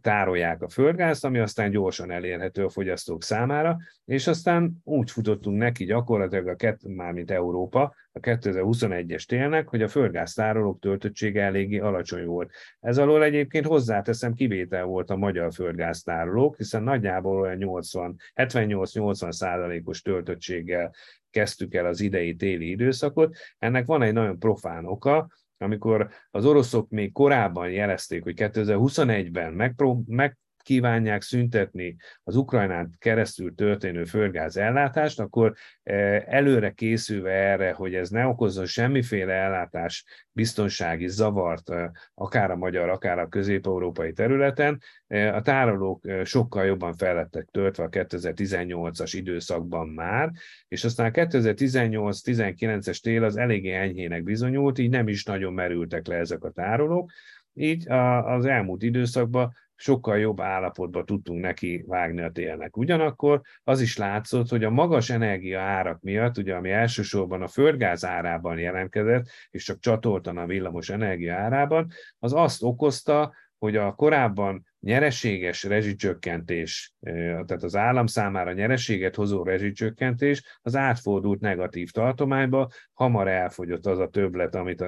[0.00, 5.84] tárolják a földgázt, ami aztán gyorsan elérhető a fogyasztók számára, és aztán úgy futottunk neki
[5.84, 12.50] gyakorlatilag a kett, mármint Európa, a 2021-es télnek, hogy a földgáztárolók töltöttsége eléggé alacsony volt.
[12.80, 20.02] Ez alól egyébként hozzáteszem, kivétel volt a magyar földgáztárolók, hiszen nagyjából olyan 80, 78-80 százalékos
[20.02, 20.94] töltöttséggel
[21.34, 23.36] kezdtük el az idei téli időszakot.
[23.58, 25.28] Ennek van egy nagyon profán oka,
[25.58, 33.54] amikor az oroszok még korábban jelezték, hogy 2021-ben megprób- meg kívánják szüntetni az Ukrajnán keresztül
[33.54, 41.08] történő földgáz ellátást, akkor eh, előre készülve erre, hogy ez ne okozzon semmiféle ellátás biztonsági
[41.08, 47.48] zavart, eh, akár a magyar, akár a közép-európai területen, eh, a tárolók sokkal jobban fellettek
[47.50, 50.30] töltve a 2018-as időszakban már,
[50.68, 56.16] és aztán a 2018-19-es tél az eléggé enyhének bizonyult, így nem is nagyon merültek le
[56.16, 57.10] ezek a tárolók,
[57.54, 62.76] így az elmúlt időszakban sokkal jobb állapotba tudtunk neki vágni a télnek.
[62.76, 68.04] Ugyanakkor az is látszott, hogy a magas energia árak miatt, ugye ami elsősorban a földgáz
[68.04, 74.66] árában jelentkezett, és csak csatoltan a villamos energia árában, az azt okozta, hogy a korábban
[74.84, 83.86] nyereséges rezsicsökkentés, tehát az állam számára nyereséget hozó rezsicsökkentés, az átfordult negatív tartományba, hamar elfogyott
[83.86, 84.84] az a többlet, amit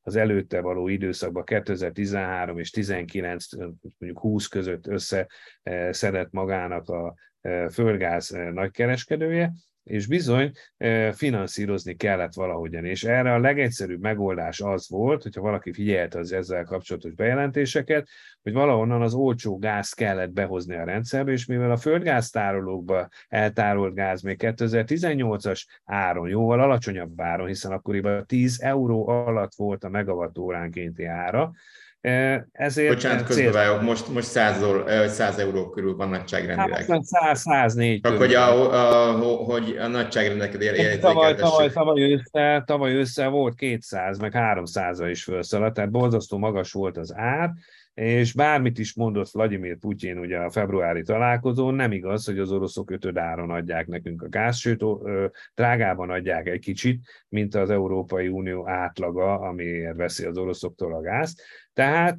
[0.00, 3.46] az előtte való időszakban 2013 és 19,
[3.98, 7.14] mondjuk 20 között összeszedett magának a
[7.70, 9.52] földgáz nagykereskedője,
[9.88, 10.52] és bizony
[11.12, 12.84] finanszírozni kellett valahogyan.
[12.84, 18.08] És erre a legegyszerűbb megoldás az volt, hogyha valaki figyelte az ezzel kapcsolatos bejelentéseket,
[18.42, 24.22] hogy valahonnan az olcsó gáz kellett behozni a rendszerbe, és mivel a földgáztárolókba eltárolt gáz
[24.22, 31.04] még 2018-as áron, jóval alacsonyabb áron, hiszen akkoriban 10 euró alatt volt a megawatt óránkénti
[31.04, 31.52] ára,
[32.52, 34.64] ezért Bocsánat, közbevágok, most, most 100,
[35.12, 37.02] 100 euró körül van nagyságrendileg.
[37.02, 39.12] 100, 104 Csak hogy a, a,
[39.44, 41.00] hogy a nagyságrendeket érzékeltessük.
[41.00, 46.72] Tavaly, tavaly, tavaly, össze, tavaly össze volt 200, meg 300 is felszaladt, tehát borzasztó magas
[46.72, 47.50] volt az ár,
[47.98, 52.90] és bármit is mondott Vladimir Putyin ugye a februári találkozón, nem igaz, hogy az oroszok
[52.90, 54.84] ötödáron adják nekünk a gáz, sőt,
[55.54, 61.42] drágában adják egy kicsit, mint az Európai Unió átlaga, amiért veszi az oroszoktól a gázt.
[61.78, 62.18] Tehát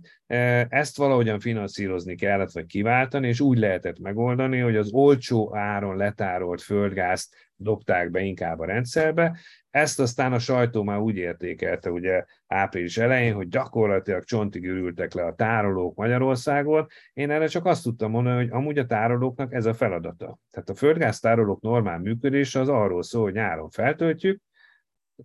[0.70, 6.62] ezt valahogyan finanszírozni kellett, vagy kiváltani, és úgy lehetett megoldani, hogy az olcsó áron letárolt
[6.62, 9.38] földgázt dobták be inkább a rendszerbe.
[9.70, 15.26] Ezt aztán a sajtó már úgy értékelte ugye április elején, hogy gyakorlatilag csontig ürültek le
[15.26, 16.88] a tárolók Magyarországon.
[17.14, 20.40] Én erre csak azt tudtam mondani, hogy amúgy a tárolóknak ez a feladata.
[20.52, 24.42] Tehát a földgáztárolók normál működése az arról szól, hogy nyáron feltöltjük,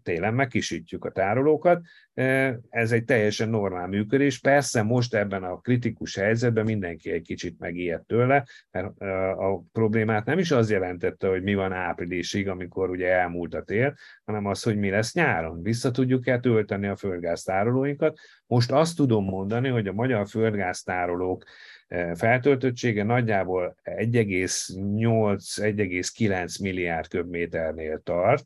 [0.02, 1.82] télen megkisítjük a tárolókat.
[2.68, 4.38] Ez egy teljesen normál működés.
[4.38, 9.00] Persze most ebben a kritikus helyzetben mindenki egy kicsit megijedt tőle, mert
[9.38, 13.94] a problémát nem is az jelentette, hogy mi van áprilisig, amikor ugye elmúlt a tél,
[14.24, 15.62] hanem az, hogy mi lesz nyáron.
[15.62, 18.18] Vissza tudjuk-e tölteni a földgáztárolóinkat.
[18.46, 21.44] Most azt tudom mondani, hogy a magyar földgáztárolók
[22.14, 28.44] feltöltöttsége nagyjából 1,8-1,9 milliárd köbméternél tart,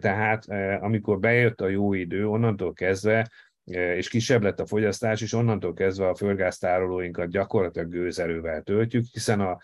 [0.00, 0.44] tehát
[0.80, 3.28] amikor bejött a jó idő, onnantól kezdve
[3.70, 9.58] és kisebb lett a fogyasztás, és onnantól kezdve a földgáztárolóinkat gyakorlatilag gőzerővel töltjük, hiszen a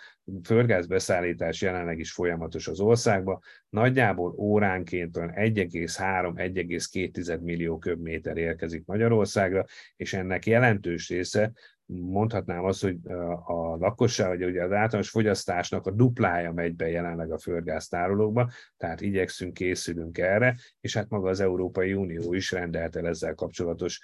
[0.45, 3.41] földgázbeszállítás jelenleg is folyamatos az országban.
[3.69, 9.65] Nagyjából óránként 1,3-1,2 millió köbméter érkezik Magyarországra,
[9.97, 11.53] és ennek jelentős része
[11.91, 12.97] mondhatnám azt, hogy
[13.45, 19.01] a lakosság, vagy ugye az általános fogyasztásnak a duplája megy be jelenleg a földgáztárolókba, tehát
[19.01, 24.01] igyekszünk, készülünk erre, és hát maga az Európai Unió is rendelt el ezzel kapcsolatos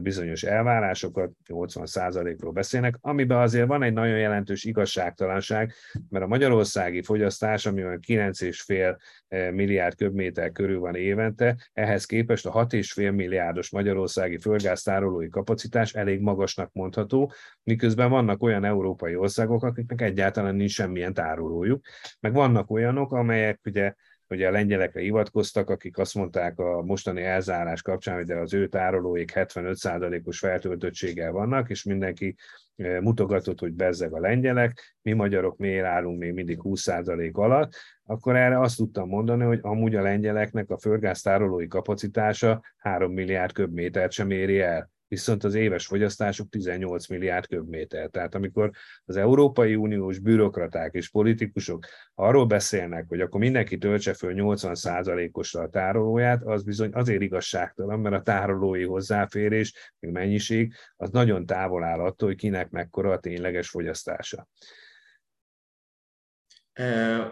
[0.00, 5.72] bizonyos elvárásokat, 80%-ról beszélnek, amiben azért van egy nagyon jelentős igazságtalanság,
[6.08, 12.66] mert a magyarországi fogyasztás, ami olyan 9,5 milliárd köbméter körül van évente, ehhez képest a
[12.66, 20.00] 6,5 milliárdos magyarországi földgáztárolói kapacitás elég magasnak mondható, tárolható, miközben vannak olyan európai országok, akiknek
[20.00, 21.84] egyáltalán nincs semmilyen tárolójuk,
[22.20, 23.94] meg vannak olyanok, amelyek ugye
[24.28, 29.32] ugye a lengyelekre hivatkoztak, akik azt mondták a mostani elzárás kapcsán, hogy az ő tárolóik
[29.34, 32.34] 75%-os feltöltöttséggel vannak, és mindenki
[32.76, 37.72] eh, mutogatott, hogy bezzeg a lengyelek, mi magyarok miért állunk még mindig 20% alatt,
[38.04, 44.12] akkor erre azt tudtam mondani, hogy amúgy a lengyeleknek a földgáztárolói kapacitása 3 milliárd köbmétert
[44.12, 48.08] sem éri el viszont az éves fogyasztásuk 18 milliárd köbméter.
[48.08, 48.70] Tehát amikor
[49.04, 55.68] az Európai Uniós bürokraták és politikusok arról beszélnek, hogy akkor mindenki töltse föl 80%-osra a
[55.68, 62.00] tárolóját, az bizony azért igazságtalan, mert a tárolói hozzáférés, meg mennyiség, az nagyon távol áll
[62.00, 64.48] attól, hogy kinek mekkora a tényleges fogyasztása.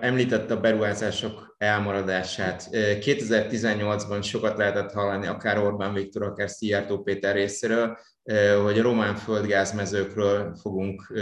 [0.01, 2.69] Említette a beruházások elmaradását.
[2.73, 7.99] 2018-ban sokat lehetett hallani, akár Orbán Viktor, akár Szijjártó Péter részéről,
[8.65, 11.13] hogy a román földgázmezőkről fogunk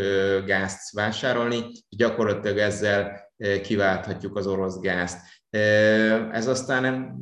[0.47, 1.65] gázt vásárolni,
[1.97, 3.31] gyakorlatilag ezzel
[3.63, 5.19] kiválthatjuk az orosz gázt.
[6.33, 7.17] Ez aztán nem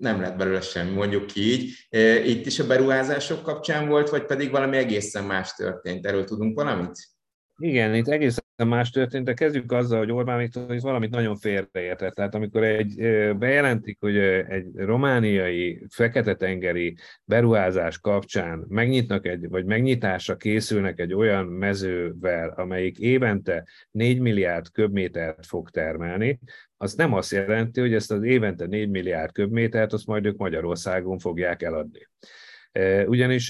[0.00, 1.86] nem lett belőle semmi, mondjuk ki így.
[2.26, 6.06] Itt is a beruházások kapcsán volt, vagy pedig valami egészen más történt?
[6.06, 7.15] Erről tudunk valamit?
[7.58, 12.14] Igen, itt egészen más történt, de kezdjük azzal, hogy Orbán Viktor itt valamit nagyon félreértett.
[12.14, 12.96] Tehát amikor egy,
[13.38, 22.48] bejelentik, hogy egy romániai fekete-tengeri beruházás kapcsán megnyitnak egy, vagy megnyitásra készülnek egy olyan mezővel,
[22.48, 26.38] amelyik évente 4 milliárd köbmétert fog termelni,
[26.76, 31.18] az nem azt jelenti, hogy ezt az évente 4 milliárd köbmétert, azt majd ők Magyarországon
[31.18, 32.08] fogják eladni.
[33.06, 33.48] Ugyanis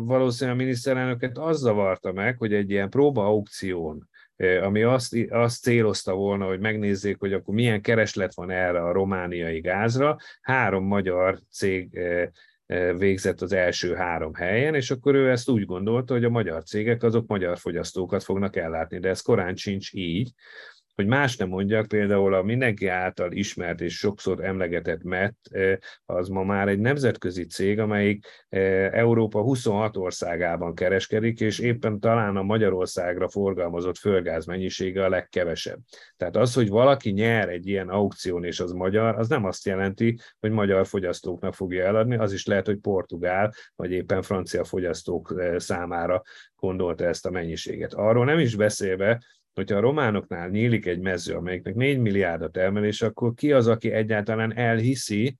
[0.00, 4.08] valószínűleg a miniszterelnöket az zavarta meg, hogy egy ilyen próba aukción,
[4.62, 9.60] ami azt, azt célozta volna, hogy megnézzék, hogy akkor milyen kereslet van erre a romániai
[9.60, 12.00] gázra, három magyar cég
[12.96, 17.02] végzett az első három helyen, és akkor ő ezt úgy gondolta, hogy a magyar cégek
[17.02, 20.32] azok magyar fogyasztókat fognak ellátni, de ez korán sincs így,
[20.96, 25.34] hogy más nem mondjak, például a mindenki által ismert és sokszor emlegetett MET,
[26.04, 28.26] az ma már egy nemzetközi cég, amelyik
[28.90, 35.78] Európa 26 országában kereskedik, és éppen talán a Magyarországra forgalmazott földgáz mennyisége a legkevesebb.
[36.16, 40.18] Tehát az, hogy valaki nyer egy ilyen aukción, és az magyar, az nem azt jelenti,
[40.40, 46.22] hogy magyar fogyasztóknak fogja eladni, az is lehet, hogy portugál, vagy éppen francia fogyasztók számára
[46.56, 47.94] gondolta ezt a mennyiséget.
[47.94, 49.22] Arról nem is beszélve,
[49.56, 53.90] hogyha a románoknál nyílik egy mező, amelyiknek 4 milliárd a termelés, akkor ki az, aki
[53.90, 55.36] egyáltalán elhiszi,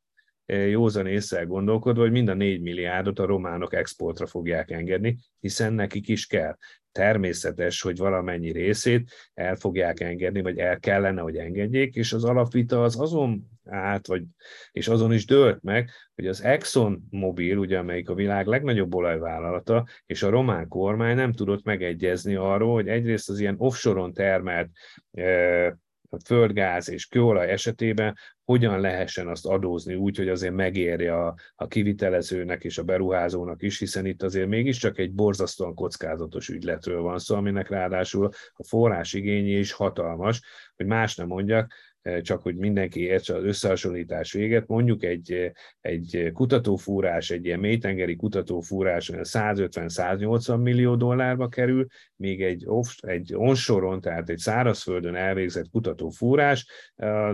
[0.46, 5.72] eh, józan észre gondolkodva, hogy mind a 4 milliárdot a románok exportra fogják engedni, hiszen
[5.72, 6.56] nekik is kell.
[6.92, 12.82] Természetes, hogy valamennyi részét el fogják engedni, vagy el kellene, hogy engedjék, és az alapvita
[12.82, 14.22] az azon át, vagy,
[14.72, 19.86] és azon is dőlt meg, hogy az Exxon Mobil, ugye, amelyik a világ legnagyobb olajvállalata,
[20.06, 24.70] és a román kormány nem tudott megegyezni arról, hogy egyrészt az ilyen offshore-on termelt
[25.12, 25.78] e,
[26.24, 32.64] földgáz és kőolaj esetében hogyan lehessen azt adózni úgy, hogy azért megérje a, a kivitelezőnek
[32.64, 37.68] és a beruházónak is, hiszen itt azért mégiscsak egy borzasztóan kockázatos ügyletről van szó, aminek
[37.68, 40.42] ráadásul a forrás igénye is hatalmas,
[40.76, 41.72] hogy más nem mondjak,
[42.22, 49.10] csak hogy mindenki értse az összehasonlítás véget, mondjuk egy, egy kutatófúrás, egy ilyen mélytengeri kutatófúrás
[49.14, 51.86] 150-180 millió dollárba kerül,
[52.16, 56.66] míg egy, off, egy onsoron, tehát egy szárazföldön elvégzett kutatófúrás,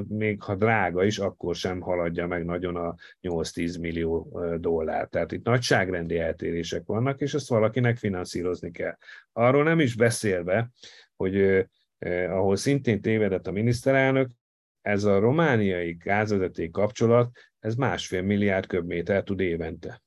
[0.09, 5.09] még ha drága is, akkor sem haladja meg nagyon a 8-10 millió dollár.
[5.09, 8.97] Tehát itt nagyságrendi eltérések vannak, és ezt valakinek finanszírozni kell.
[9.33, 10.71] Arról nem is beszélve,
[11.17, 11.67] hogy
[12.29, 14.31] ahol szintén tévedett a miniszterelnök,
[14.83, 20.03] ez a romániai gázvezeték kapcsolat, ez másfél milliárd köbméter tud évente.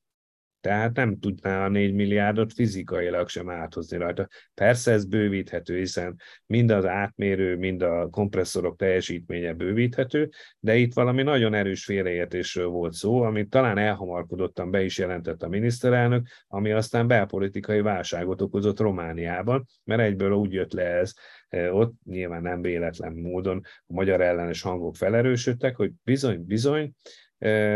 [0.65, 4.28] Tehát nem tudná a 4 milliárdot fizikailag sem áthozni rajta.
[4.53, 11.23] Persze ez bővíthető, hiszen mind az átmérő, mind a kompresszorok teljesítménye bővíthető, de itt valami
[11.23, 17.07] nagyon erős félreértésről volt szó, amit talán elhamarkodottan be is jelentett a miniszterelnök, ami aztán
[17.07, 21.13] belpolitikai válságot okozott Romániában, mert egyből úgy jött le ez,
[21.50, 26.93] ott nyilván nem véletlen módon a magyar ellenes hangok felerősödtek, hogy bizony, bizony,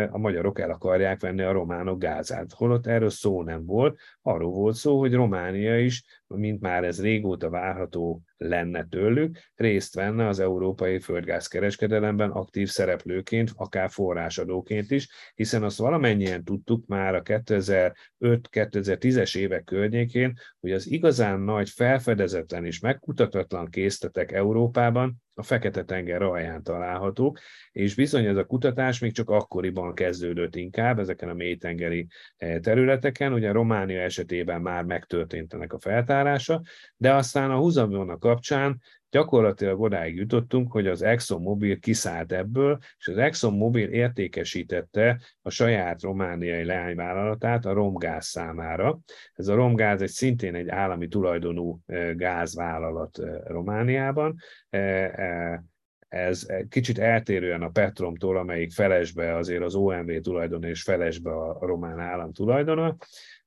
[0.10, 2.54] a magyarok el akarják venni a románok gázát.
[2.54, 7.50] Holott erről szó nem volt, arról volt szó, hogy Románia is, mint már ez régóta
[7.50, 15.78] várható lenne tőlük, részt venne az európai földgázkereskedelemben aktív szereplőként, akár forrásadóként is, hiszen azt
[15.78, 24.32] valamennyien tudtuk már a 2005-2010-es évek környékén, hogy az igazán nagy felfedezetlen és megkutatatlan készletek
[24.32, 27.40] Európában a Fekete-tenger alján találhatók,
[27.72, 32.08] és bizony ez a kutatás még csak akkoriban kezdődött inkább ezeken a mélytengeri
[32.38, 36.62] eh, területeken, ugye Románia esetében már megtörtént ennek a feltárása,
[36.98, 43.18] de aztán a húzavona kapcsán gyakorlatilag odáig jutottunk, hogy az ExxonMobil kiszállt ebből, és az
[43.18, 49.00] ExxonMobil értékesítette a saját romániai leányvállalatát a Romgáz számára.
[49.34, 54.36] Ez a Romgáz egy szintén egy állami tulajdonú eh, gázvállalat eh, Romániában,
[56.10, 62.00] ez kicsit eltérően a Petromtól, amelyik felesbe azért az OMV tulajdon és felesbe a román
[62.00, 62.98] állam tulajdona.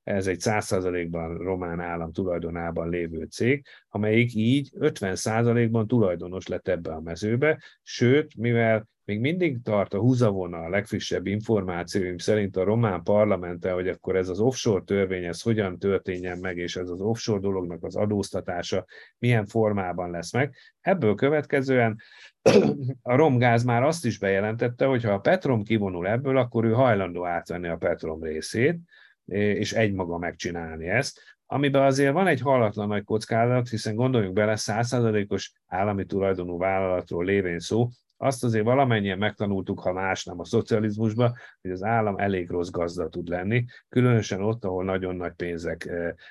[0.03, 7.01] Ez egy 100%-ban román állam tulajdonában lévő cég, amelyik így 50%-ban tulajdonos lett ebbe a
[7.01, 13.71] mezőbe, sőt, mivel még mindig tart a húzavona a legfrissebb információim szerint a román parlamente,
[13.71, 17.83] hogy akkor ez az offshore törvény, ez hogyan történjen meg, és ez az offshore dolognak
[17.83, 18.85] az adóztatása
[19.17, 20.55] milyen formában lesz meg.
[20.81, 22.01] Ebből következően
[23.01, 27.25] a Romgáz már azt is bejelentette, hogy ha a Petrom kivonul ebből, akkor ő hajlandó
[27.25, 28.79] átvenni a Petrom részét,
[29.25, 35.51] és egymaga megcsinálni ezt, amiben azért van egy hallatlan nagy kockázat, hiszen gondoljunk bele, százszázalékos
[35.67, 41.71] állami tulajdonú vállalatról lévén szó, azt azért valamennyien megtanultuk, ha más nem a szocializmusban, hogy
[41.71, 45.89] az állam elég rossz gazda tud lenni, különösen ott, ahol nagyon nagy pénzek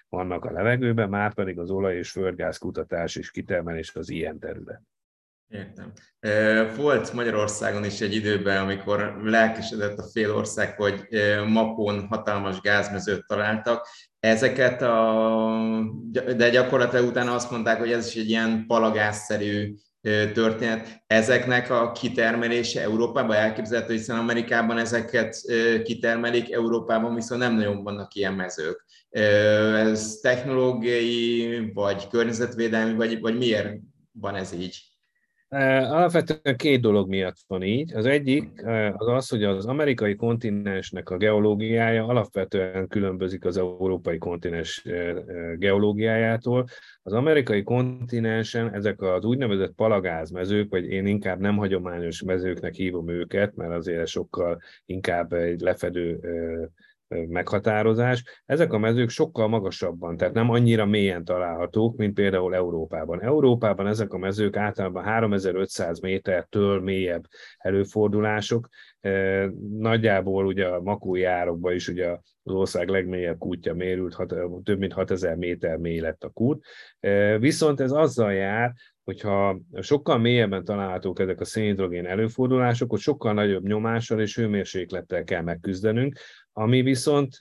[0.08, 4.82] vannak a levegőben, már pedig az olaj- és földgáz kutatás és kitermelés az ilyen terület.
[5.52, 5.92] Értem.
[6.76, 11.06] Volt Magyarországon is egy időben, amikor lelkesedett a fél ország, hogy
[11.48, 13.88] Makón hatalmas gázmezőt találtak.
[14.20, 15.58] Ezeket a,
[16.36, 19.74] de gyakorlatilag utána azt mondták, hogy ez is egy ilyen palagázszerű
[20.32, 21.02] történet.
[21.06, 25.36] Ezeknek a kitermelése Európában elképzelhető, hiszen Amerikában ezeket
[25.84, 28.84] kitermelik, Európában viszont nem nagyon vannak ilyen mezők.
[29.10, 33.76] Ez technológiai, vagy környezetvédelmi, vagy, vagy miért
[34.12, 34.91] van ez így?
[35.54, 37.94] Alapvetően két dolog miatt van így.
[37.94, 44.84] Az egyik az az, hogy az amerikai kontinensnek a geológiája alapvetően különbözik az európai kontinens
[45.56, 46.66] geológiájától.
[47.02, 53.54] Az amerikai kontinensen ezek az úgynevezett palagázmezők, vagy én inkább nem hagyományos mezőknek hívom őket,
[53.54, 56.20] mert azért sokkal inkább egy lefedő
[57.28, 58.42] meghatározás.
[58.46, 63.22] Ezek a mezők sokkal magasabban, tehát nem annyira mélyen találhatók, mint például Európában.
[63.22, 67.24] Európában ezek a mezők általában 3500 métertől mélyebb
[67.58, 68.68] előfordulások.
[69.78, 72.08] Nagyjából ugye a makói árokban is ugye
[72.42, 74.16] az ország legmélyebb kútja mérült,
[74.62, 76.64] több mint 6000 méter mély lett a kút.
[77.38, 78.72] Viszont ez azzal jár,
[79.04, 85.42] hogyha sokkal mélyebben találhatók ezek a szénhidrogén előfordulások, hogy sokkal nagyobb nyomással és hőmérséklettel kell
[85.42, 86.18] megküzdenünk,
[86.52, 87.38] ami viszont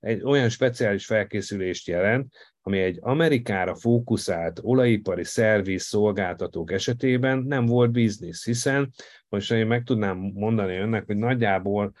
[0.00, 2.32] egy olyan speciális felkészülést jelent,
[2.62, 8.92] ami egy Amerikára fókuszált olajipari szerviz szolgáltatók esetében nem volt biznisz, hiszen
[9.28, 11.92] most én meg tudnám mondani önnek, hogy nagyjából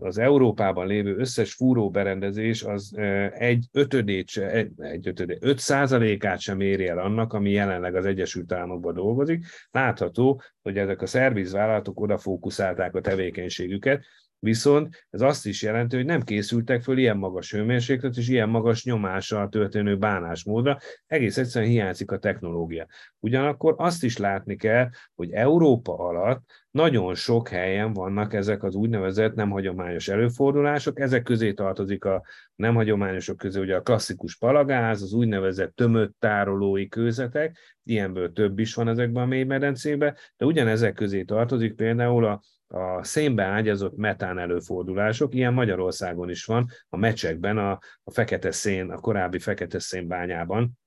[0.00, 2.96] az Európában lévő összes fúróberendezés az
[3.38, 8.52] egy ötödét, egy, egy ötödét, öt százalékát sem éri el annak, ami jelenleg az Egyesült
[8.52, 9.46] Államokban dolgozik.
[9.70, 14.04] Látható, hogy ezek a szervizvállalatok oda fókuszálták a tevékenységüket,
[14.44, 18.84] Viszont ez azt is jelenti, hogy nem készültek föl ilyen magas hőmérséklet és ilyen magas
[18.84, 22.86] nyomással történő bánásmódra, egész egyszerűen hiányzik a technológia.
[23.18, 29.34] Ugyanakkor azt is látni kell, hogy Európa alatt nagyon sok helyen vannak ezek az úgynevezett
[29.34, 32.22] nem hagyományos előfordulások, ezek közé tartozik a
[32.54, 38.74] nem hagyományosok közé ugye a klasszikus palagáz, az úgynevezett tömött tárolói kőzetek, ilyenből több is
[38.74, 45.34] van ezekben a mélymedencékben, de ugyanezek közé tartozik például a a szénbe ágyazott metán előfordulások,
[45.34, 47.70] ilyen Magyarországon is van, a mecsekben, a,
[48.04, 50.78] a fekete szén, a korábbi fekete szén bányában,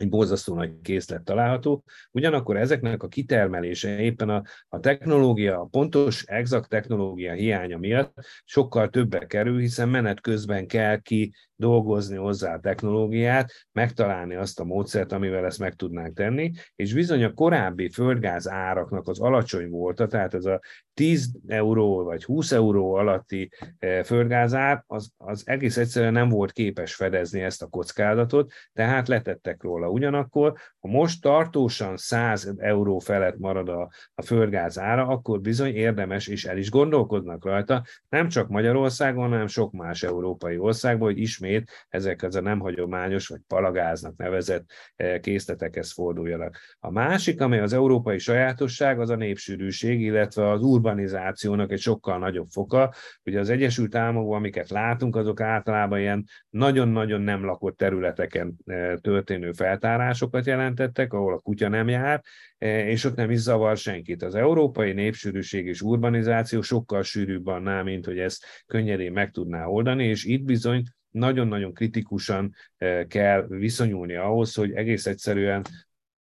[0.00, 1.84] egy borzasztó nagy készlet található.
[2.12, 8.88] Ugyanakkor ezeknek a kitermelése éppen a, a technológia, a pontos, exakt technológia hiánya miatt sokkal
[8.88, 15.12] többe kerül, hiszen menet közben kell ki dolgozni hozzá a technológiát, megtalálni azt a módszert,
[15.12, 20.34] amivel ezt meg tudnánk tenni, és bizony a korábbi földgáz áraknak az alacsony volt, tehát
[20.34, 20.60] ez a
[20.94, 26.94] 10 euró vagy 20 euró alatti e, földgázár, az, az egész egyszerűen nem volt képes
[26.94, 29.89] fedezni ezt a kockázatot, tehát letettek róla.
[29.90, 36.26] Ugyanakkor, ha most tartósan 100 euró felett marad a, a földgáz ára, akkor bizony érdemes,
[36.26, 41.70] és el is gondolkodnak rajta, nem csak Magyarországon, hanem sok más európai országban, hogy ismét
[41.88, 46.56] ezek az a nem hagyományos vagy palagáznak nevezett eh, készletekhez forduljanak.
[46.78, 52.46] A másik, ami az európai sajátosság, az a népsűrűség, illetve az urbanizációnak egy sokkal nagyobb
[52.50, 52.94] foka.
[53.24, 59.52] Ugye az Egyesült Államokban, amiket látunk, azok általában ilyen nagyon-nagyon nem lakott területeken eh, történő
[59.80, 62.22] feltárásokat jelentettek, ahol a kutya nem jár,
[62.58, 64.22] eh, és ott nem is zavar senkit.
[64.22, 70.04] Az európai népsűrűség és urbanizáció sokkal sűrűbb annál, mint hogy ezt könnyedén meg tudná oldani,
[70.04, 75.64] és itt bizony nagyon-nagyon kritikusan eh, kell viszonyulni ahhoz, hogy egész egyszerűen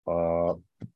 [0.05, 0.50] a,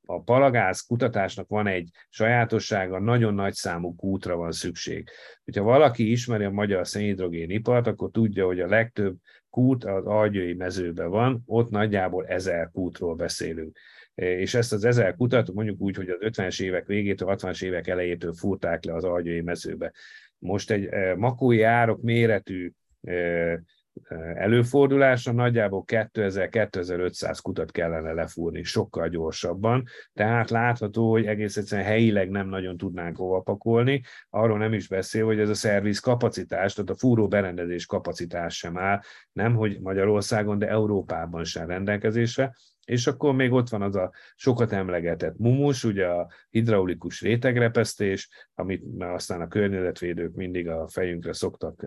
[0.06, 5.08] a palagáz kutatásnak van egy sajátossága, nagyon nagy számú kútra van szükség.
[5.44, 9.16] Hogyha valaki ismeri a magyar szénhidrogén ipart, akkor tudja, hogy a legtöbb
[9.56, 13.78] kút az algyői mezőben van, ott nagyjából ezer kútról beszélünk.
[14.14, 17.88] Eh, és ezt az ezer kutat mondjuk úgy, hogy az 50-es évek végétől, 60-as évek
[17.88, 19.92] elejétől fúrták le az algyői mezőbe.
[20.38, 22.72] Most egy eh, makói árok méretű
[24.34, 32.48] előfordulásra nagyjából 2000-2500 kutat kellene lefúrni sokkal gyorsabban, tehát látható, hogy egész egyszerűen helyileg nem
[32.48, 36.96] nagyon tudnánk hova pakolni, arról nem is beszél, hogy ez a szerviz kapacitás, tehát a
[36.96, 39.00] fúró berendezés kapacitás sem áll,
[39.32, 44.72] nem hogy Magyarországon, de Európában sem rendelkezésre, és akkor még ott van az a sokat
[44.72, 51.84] emlegetett mumus, ugye a hidraulikus rétegrepesztés, amit aztán a környezetvédők mindig a fejünkre szoktak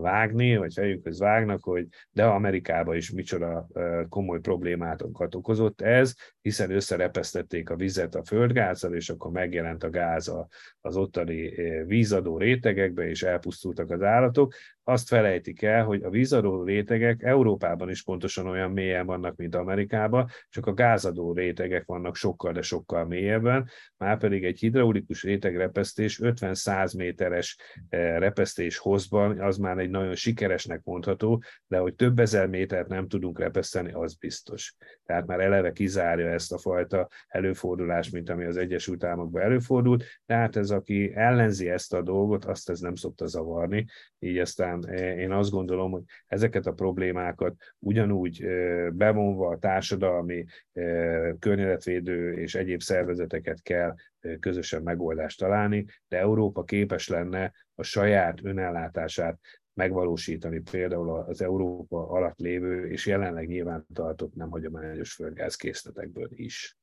[0.00, 3.66] vágni, vagy fejükhöz vágnak, hogy de Amerikába is micsoda
[4.08, 10.32] komoly problémátokat okozott ez, hiszen összerepesztették a vizet a földgázzal, és akkor megjelent a gáz
[10.80, 14.54] az ottani vízadó rétegekbe, és elpusztultak az állatok.
[14.92, 20.28] Azt felejtik el, hogy a vízadó rétegek Európában is pontosan olyan mélyen vannak, mint Amerikában,
[20.48, 26.96] csak a gázadó rétegek vannak sokkal, de sokkal mélyebben, már pedig egy hidraulikus rétegrepesztés 50-100
[26.96, 27.56] méteres
[27.88, 33.38] repesztés hozban, az már egy nagyon sikeresnek mondható, de hogy több ezer métert nem tudunk
[33.38, 34.74] repeszteni, az biztos.
[35.04, 40.56] Tehát már eleve kizárja ezt a fajta előfordulást, mint ami az Egyesült Államokban előfordult, tehát
[40.56, 43.86] ez, aki ellenzi ezt a dolgot, azt ez nem szokta zavarni,
[44.18, 50.44] így aztán eh, én azt gondolom, hogy ezeket a problémákat ugyanúgy eh, bevonva a társadalmi,
[50.72, 53.94] eh, környezetvédő és egyéb szervezeteket kell
[54.40, 59.38] közösen megoldást találni, de Európa képes lenne a saját önellátását
[59.74, 66.76] megvalósítani például az Európa alatt lévő és jelenleg nyilván tartott nem hagyományos földgázkészletekből is.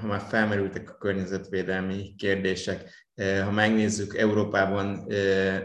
[0.00, 2.90] Ha már felmerültek a környezetvédelmi kérdések,
[3.44, 5.06] ha megnézzük, Európában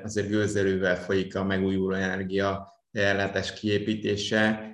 [0.04, 4.74] azért gőzerővel folyik a megújuló energia ellátás kiépítése.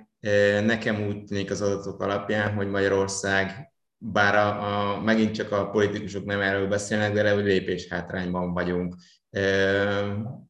[0.64, 6.24] Nekem úgy tűnik az adatok alapján, hogy Magyarország, bár a, a, megint csak a politikusok
[6.24, 8.94] nem erről beszélnek, de hogy lépés hátrányban vagyunk.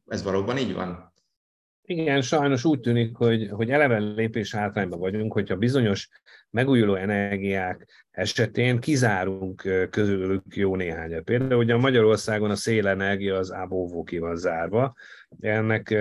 [0.07, 1.13] Ez valóban így van?
[1.85, 6.09] Igen, sajnos úgy tűnik, hogy, hogy eleve lépés hátrányban vagyunk, hogyha bizonyos
[6.53, 11.23] megújuló energiák esetén kizárunk közülük jó néhányat.
[11.23, 14.93] Például ugye Magyarországon a szélenergia az ábóvó ki van zárva.
[15.39, 15.95] Ennek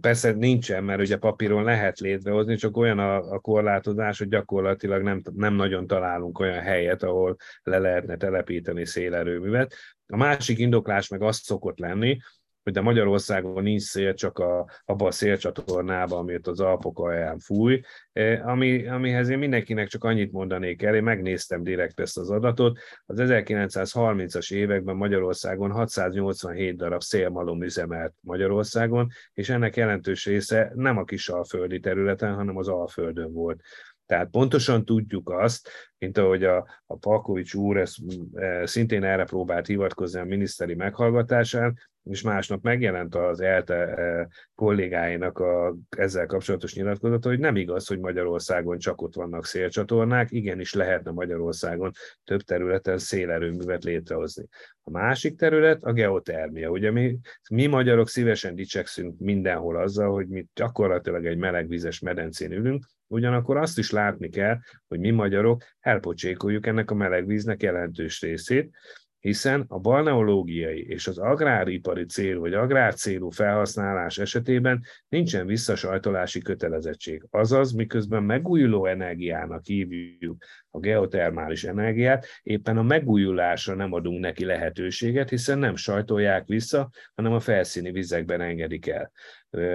[0.00, 5.22] persze nincsen, mert ugye papíron lehet létrehozni, csak olyan a, a korlátozás, hogy gyakorlatilag nem,
[5.34, 9.74] nem nagyon találunk olyan helyet, ahol le lehetne telepíteni szélerőművet.
[10.06, 12.18] A másik indoklás meg azt szokott lenni,
[12.62, 17.80] hogy de Magyarországon nincs szél, csak a, abban a szélcsatornában, amit az Alpok alján fúj,
[18.12, 22.78] e, ami, amihez én mindenkinek csak annyit mondanék el, én megnéztem direkt ezt az adatot,
[23.06, 31.04] az 1930-as években Magyarországon 687 darab szélmalom üzemelt Magyarországon, és ennek jelentős része nem a
[31.04, 33.60] kisalföldi területen, hanem az Alföldön volt.
[34.06, 37.96] Tehát pontosan tudjuk azt, mint ahogy a, a Palkovics úr ezt,
[38.34, 45.38] e, szintén erre próbált hivatkozni a miniszteri meghallgatásán, és másnap megjelent az ELTE e, kollégáinak
[45.38, 51.10] a, ezzel kapcsolatos nyilatkozata, hogy nem igaz, hogy Magyarországon csak ott vannak szélcsatornák, igenis lehetne
[51.10, 51.90] Magyarországon
[52.24, 54.46] több területen szélerőművet létrehozni.
[54.82, 56.70] A másik terület a geotermia.
[56.70, 57.18] Ugye mi,
[57.50, 63.78] mi magyarok szívesen dicsekszünk mindenhol azzal, hogy mi gyakorlatilag egy melegvizes medencén ülünk, ugyanakkor azt
[63.78, 68.70] is látni kell, hogy mi magyarok elpocsékoljuk ennek a melegvíznek jelentős részét,
[69.20, 77.26] hiszen a balneológiai és az agráripari cél vagy agrárcélú felhasználás esetében nincsen visszasajtolási kötelezettség.
[77.30, 85.28] Azaz, miközben megújuló energiának hívjuk a geotermális energiát, éppen a megújulásra nem adunk neki lehetőséget,
[85.28, 89.12] hiszen nem sajtolják vissza, hanem a felszíni vizekben engedik el.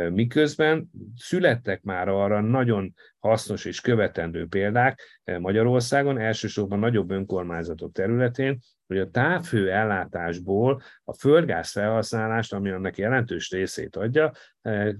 [0.09, 2.93] Miközben születtek már arra nagyon
[3.27, 5.01] hasznos és követendő példák
[5.39, 13.51] Magyarországon, elsősorban nagyobb önkormányzatok területén, hogy a távfő ellátásból a földgáz felhasználást, ami annak jelentős
[13.51, 14.31] részét adja,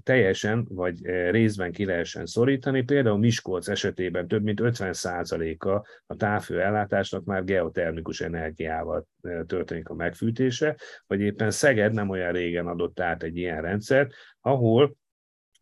[0.02, 2.82] teljesen vagy részben ki lehessen szorítani.
[2.82, 5.70] Például Miskolc esetében több mint 50%-a
[6.06, 9.06] a távfő ellátásnak már geotermikus energiával
[9.46, 14.96] történik a megfűtése, vagy éppen Szeged nem olyan régen adott át egy ilyen rendszert, ahol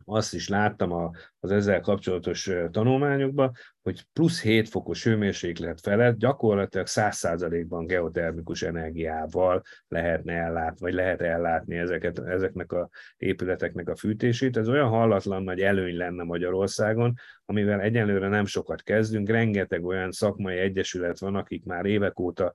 [0.04, 3.52] azt is láttam a, az ezzel kapcsolatos tanulmányokban,
[3.82, 11.76] hogy plusz 7 fokos hőmérséklet felett gyakorlatilag 100%-ban geotermikus energiával lehetne ellátni, vagy lehet ellátni
[11.76, 14.56] ezeket, ezeknek a épületeknek a fűtését.
[14.56, 19.28] Ez olyan hallatlan nagy előny lenne Magyarországon, amivel egyelőre nem sokat kezdünk.
[19.28, 22.52] Rengeteg olyan szakmai egyesület van, akik már évek óta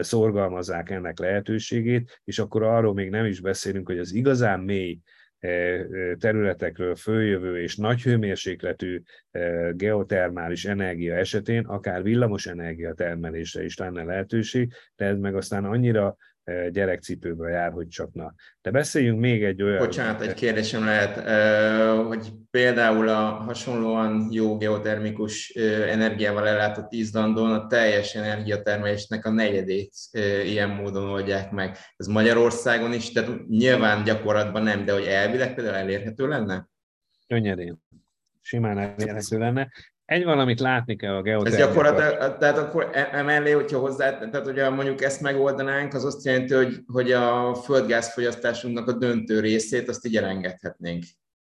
[0.00, 4.98] szorgalmazzák ennek lehetőségét, és akkor arról még nem is beszélünk, hogy az igazán mély
[6.18, 9.02] területekről följövő és nagy hőmérsékletű
[9.72, 16.16] geotermális energia esetén akár villamos energia termelésre is lenne lehetőség, de ez meg aztán annyira
[16.70, 18.34] gyerekcipőbe jár, hogy csak na.
[18.62, 19.78] De beszéljünk még egy olyan...
[19.78, 21.28] Bocsánat, egy kérdésem lehet,
[22.06, 25.48] hogy például a hasonlóan jó geotermikus
[25.88, 29.92] energiával ellátott Izlandon a teljes energiatermelésnek a negyedét
[30.44, 31.76] ilyen módon oldják meg.
[31.96, 36.68] Ez Magyarországon is, tehát nyilván gyakorlatban nem, de hogy elvileg például elérhető lenne?
[37.26, 37.78] Könnyedén.
[38.40, 39.72] Simán elérhető lenne.
[40.10, 41.60] Egy valamit látni kell a geotermiát.
[41.60, 46.24] Ez gyakorlatilag, tehát akkor e- emellé, hogyha hozzá, tehát hogyha mondjuk ezt megoldanánk, az azt
[46.24, 51.04] jelenti, hogy, hogy a földgázfogyasztásunknak a döntő részét azt így elengedhetnénk.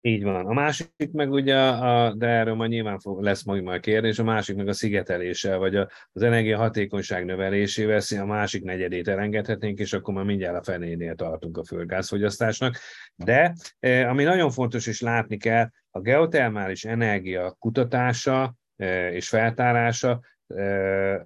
[0.04, 0.46] Így van.
[0.46, 4.24] A másik meg ugye, a, de erről majd nyilván fog, lesz majd majd kérdés, a
[4.24, 9.94] másik meg a szigeteléssel, vagy a, az energia hatékonyság növelésével a másik negyedét elengedhetnénk, és
[9.94, 12.78] akkor már mindjárt a fenénél tartunk a földgázfogyasztásnak.
[13.16, 20.22] De eh, ami nagyon fontos és látni kell, a geotermális energia kutatása eh, és feltárása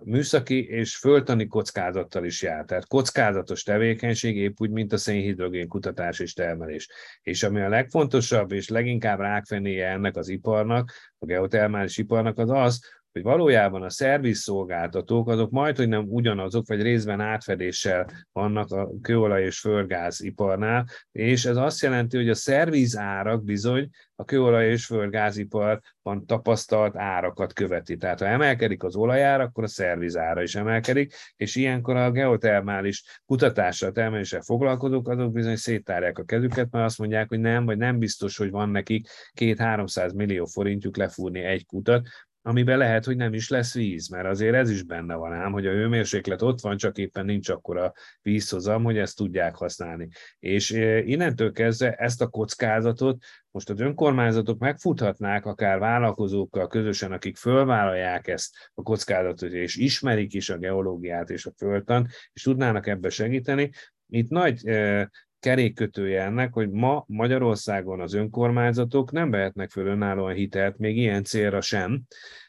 [0.03, 2.65] műszaki és föltani kockázattal is jár.
[2.65, 6.89] Tehát kockázatos tevékenység, épp úgy, mint a szénhidrogén kutatás és termelés.
[7.21, 12.79] És ami a legfontosabb és leginkább rákfenéje ennek az iparnak, a geotermális iparnak az az,
[13.15, 19.43] hogy valójában a szervizszolgáltatók azok majd, hogy nem ugyanazok, vagy részben átfedéssel vannak a kőolaj
[19.43, 26.95] és földgáziparnál, és ez azt jelenti, hogy a szervizárak bizony a kőolaj és földgáziparban tapasztalt
[26.95, 27.97] árakat követi.
[27.97, 33.91] Tehát ha emelkedik az olajár, akkor a szervizára is emelkedik, és ilyenkor a geotermális kutatással,
[33.91, 38.37] termeléssel foglalkozók, azok bizony széttárják a kezüket, mert azt mondják, hogy nem, vagy nem biztos,
[38.37, 42.07] hogy van nekik két-háromszáz millió forintjuk lefúrni egy kutat,
[42.47, 45.67] amiben lehet, hogy nem is lesz víz, mert azért ez is benne van ám, hogy
[45.67, 50.07] a hőmérséklet ott van, csak éppen nincs akkora vízhozam, hogy ezt tudják használni.
[50.39, 57.37] És e, innentől kezdve ezt a kockázatot most az önkormányzatok megfuthatnák akár vállalkozókkal közösen, akik
[57.37, 63.09] fölvállalják ezt a kockázatot, és ismerik is a geológiát és a földtan, és tudnának ebbe
[63.09, 63.71] segíteni.
[64.07, 65.09] Itt nagy e,
[65.45, 71.61] kerékkötője ennek, hogy ma Magyarországon az önkormányzatok nem vehetnek föl önállóan hitelt, még ilyen célra
[71.61, 72.01] sem,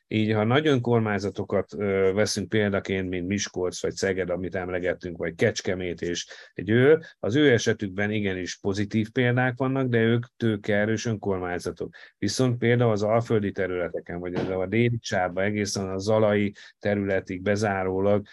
[0.09, 1.73] így, ha nagy önkormányzatokat
[2.15, 7.53] veszünk példaként, mint Miskolc vagy Szeged, amit emlegettünk, vagy Kecskemét és egy ő, az ő
[7.53, 11.95] esetükben igenis pozitív példák vannak, de ők tőkeerős önkormányzatok.
[12.19, 18.27] Viszont például az alföldi területeken, vagy a déli csárba egészen a zalai területig bezárólag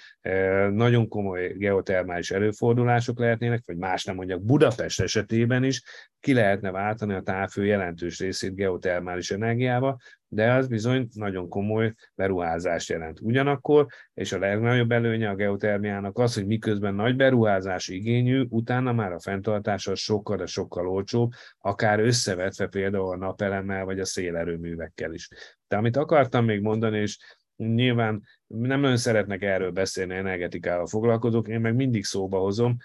[0.72, 5.84] nagyon komoly geotermális előfordulások lehetnének, vagy más nem mondjak, Budapest esetében is
[6.20, 9.98] ki lehetne váltani a távfő jelentős részét geotermális energiába,
[10.34, 13.20] de az bizony nagyon komoly beruházást jelent.
[13.22, 19.12] Ugyanakkor, és a legnagyobb előnye a geotermiának az, hogy miközben nagy beruházás igényű, utána már
[19.12, 25.30] a fenntartása sokkal, de sokkal olcsóbb, akár összevetve például a napelemmel vagy a szélerőművekkel is.
[25.68, 27.18] De amit akartam még mondani, és
[27.56, 32.78] nyilván nem nagyon szeretnek erről beszélni, energetikával foglalkozók, én meg mindig szóba hozom,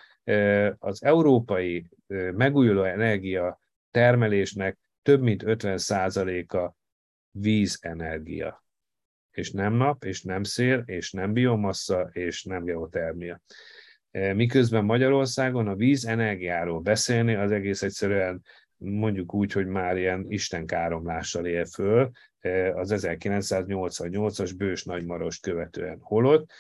[0.79, 1.89] az európai
[2.33, 6.73] megújuló energia termelésnek több mint 50%-a
[7.41, 8.65] vízenergia.
[9.31, 13.41] És nem nap, és nem szél, és nem biomassa, és nem geotermia.
[14.11, 18.43] Miközben Magyarországon a vízenergiáról beszélni az egész egyszerűen
[18.77, 22.11] mondjuk úgy, hogy már ilyen istenkáromlással él föl
[22.75, 25.99] az 1988-as Bős Nagymarost követően.
[26.01, 26.51] Holott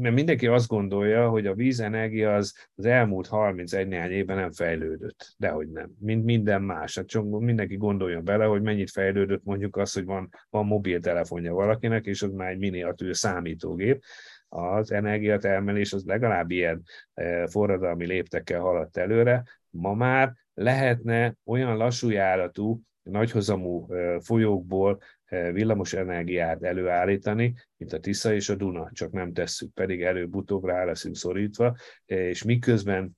[0.00, 5.34] mert mindenki azt gondolja, hogy a vízenergia az, az elmúlt 31 néhány évben nem fejlődött.
[5.36, 5.90] Dehogy nem.
[5.98, 6.96] Mint minden más.
[6.96, 12.06] Hát csak mindenki gondoljon bele, hogy mennyit fejlődött mondjuk az, hogy van, van mobiltelefonja valakinek,
[12.06, 14.02] és az már egy miniatűr számítógép.
[14.48, 16.82] Az energiatermelés az legalább ilyen
[17.14, 19.42] e, forradalmi léptekkel haladt előre.
[19.70, 24.98] Ma már lehetne olyan lassú járatú, nagyhozamú e, folyókból
[25.28, 30.84] villamos energiát előállítani, mint a Tisza és a Duna, csak nem tesszük, pedig előbb-utóbb rá
[30.84, 33.16] leszünk szorítva, és miközben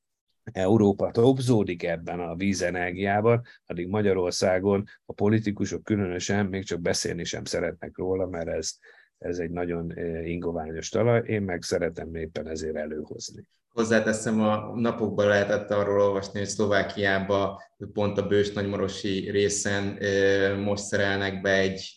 [0.53, 7.97] Európa topzódik ebben a vízenergiában, addig Magyarországon a politikusok különösen még csak beszélni sem szeretnek
[7.97, 8.73] róla, mert ez,
[9.19, 13.49] ez egy nagyon ingoványos talaj, én meg szeretem éppen ezért előhozni.
[13.79, 17.57] Hozzáteszem, a napokban lehetett arról olvasni, hogy Szlovákiában
[17.93, 19.99] pont a Bős Nagymorosi részen
[20.65, 21.97] most szerelnek be egy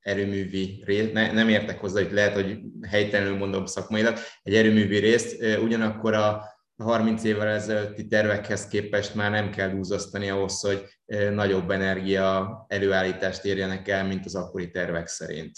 [0.00, 2.58] erőművi részt, ne, nem értek hozzá, hogy lehet, hogy
[2.88, 6.44] helytelenül mondom szakmailag, egy erőművi részt, ugyanakkor a
[6.76, 10.84] 30 évvel ezelőtti tervekhez képest már nem kell úzasztani ahhoz, hogy
[11.34, 15.52] nagyobb energia előállítást érjenek el, mint az akkori tervek szerint.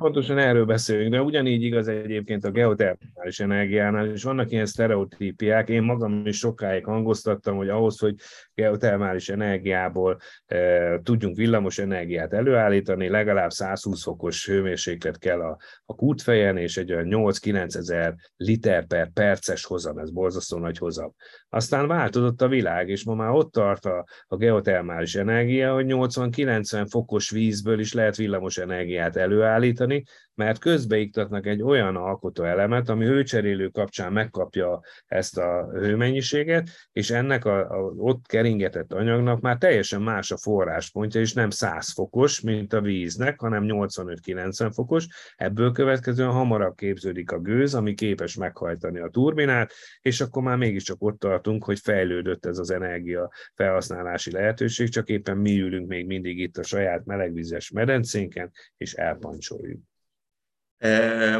[0.00, 5.68] Pontosan erről beszélünk, de ugyanígy igaz egyébként a geotermális energiánál, és vannak ilyen sztereotípiák.
[5.68, 8.14] Én magam is sokáig hangoztattam, hogy ahhoz, hogy
[8.54, 16.56] geotermális energiából e, tudjunk villamos energiát előállítani, legalább 120 fokos hőmérséklet kell a, a kútfejen,
[16.56, 21.14] és egy olyan 8-9 ezer liter per perces hozam, ez borzasztó nagy hozam.
[21.54, 26.86] Aztán változott a világ, és ma már ott tart a, a geotermális energia, hogy 80-90
[26.90, 30.04] fokos vízből is lehet villamos energiát előállítani,
[30.34, 37.44] mert közbeiktatnak egy olyan alkotó elemet, ami hőcserélő kapcsán megkapja ezt a hőmennyiséget, és ennek
[37.44, 37.66] a
[37.96, 43.40] ott keringetett anyagnak már teljesen más a forráspontja, és nem 100 fokos, mint a víznek,
[43.40, 45.06] hanem 85-90 fokos.
[45.36, 51.02] Ebből következően hamarabb képződik a gőz, ami képes meghajtani a turbinát, és akkor már mégiscsak
[51.02, 56.38] ott tartunk, hogy fejlődött ez az energia felhasználási lehetőség, csak éppen mi ülünk még mindig
[56.38, 59.93] itt a saját melegvizes medencénken, és elpancsoljuk.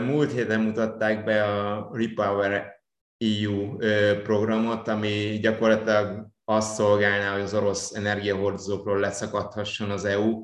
[0.06, 2.82] Múlt héten mutatták be a Repower
[3.18, 3.76] EU
[4.22, 10.40] programot, ami gyakorlatilag azt szolgálná, hogy az orosz energiahordozókról leszakadhasson az EU.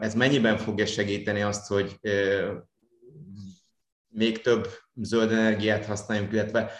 [0.00, 1.98] Ez mennyiben fogja segíteni azt, hogy
[4.08, 6.70] még több zöld energiát használjunk, illetve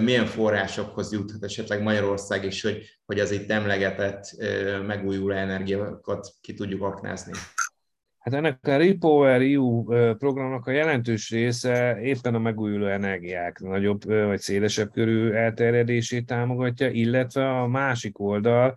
[0.00, 4.24] milyen forrásokhoz juthat esetleg Magyarország is, hogy, hogy az itt emlegetett
[4.86, 7.32] megújuló energiákat ki tudjuk aknázni?
[8.18, 9.84] Hát ennek a Repower EU
[10.14, 17.60] programnak a jelentős része éppen a megújuló energiák nagyobb vagy szélesebb körű elterjedését támogatja, illetve
[17.60, 18.74] a másik oldal,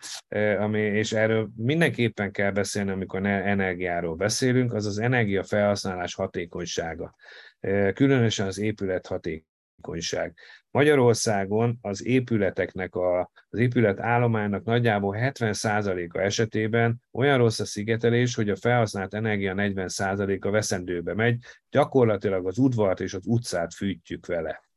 [0.59, 7.15] ami, és erről mindenképpen kell beszélni, amikor energiáról beszélünk, az az energiafelhasználás hatékonysága.
[7.93, 9.07] Különösen az épület
[9.81, 10.33] hatékonyság.
[10.71, 18.49] Magyarországon az épületeknek, a, az épület állománynak nagyjából 70%-a esetében olyan rossz a szigetelés, hogy
[18.49, 21.37] a felhasznált energia 40%-a veszendőbe megy,
[21.69, 24.70] gyakorlatilag az udvart és az utcát fűtjük vele.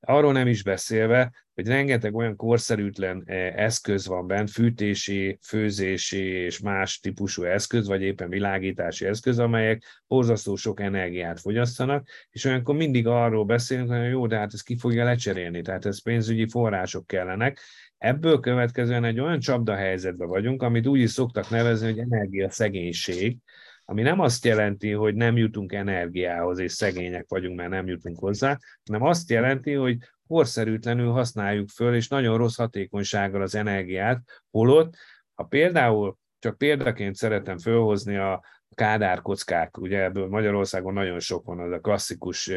[0.00, 6.58] Arról nem is beszélve, hogy rengeteg olyan korszerűtlen eh, eszköz van bent, fűtési, főzési és
[6.58, 13.06] más típusú eszköz, vagy éppen világítási eszköz, amelyek borzasztó sok energiát fogyasztanak, és olyankor mindig
[13.06, 17.60] arról beszélünk, hogy jó, de hát ez ki fogja lecserélni, tehát ez pénzügyi források kellenek.
[17.98, 23.36] Ebből következően egy olyan csapda helyzetben vagyunk, amit úgy is szoktak nevezni, hogy energiaszegénység,
[23.88, 28.58] ami nem azt jelenti, hogy nem jutunk energiához, és szegények vagyunk, mert nem jutunk hozzá,
[28.84, 29.96] hanem azt jelenti, hogy
[30.26, 34.94] korszerűtlenül használjuk föl, és nagyon rossz hatékonysággal az energiát, holott,
[35.34, 38.44] ha például csak példaként szeretem fölhozni a
[38.74, 42.50] kádárkockák, ugye ebből Magyarországon nagyon sok van, az a klasszikus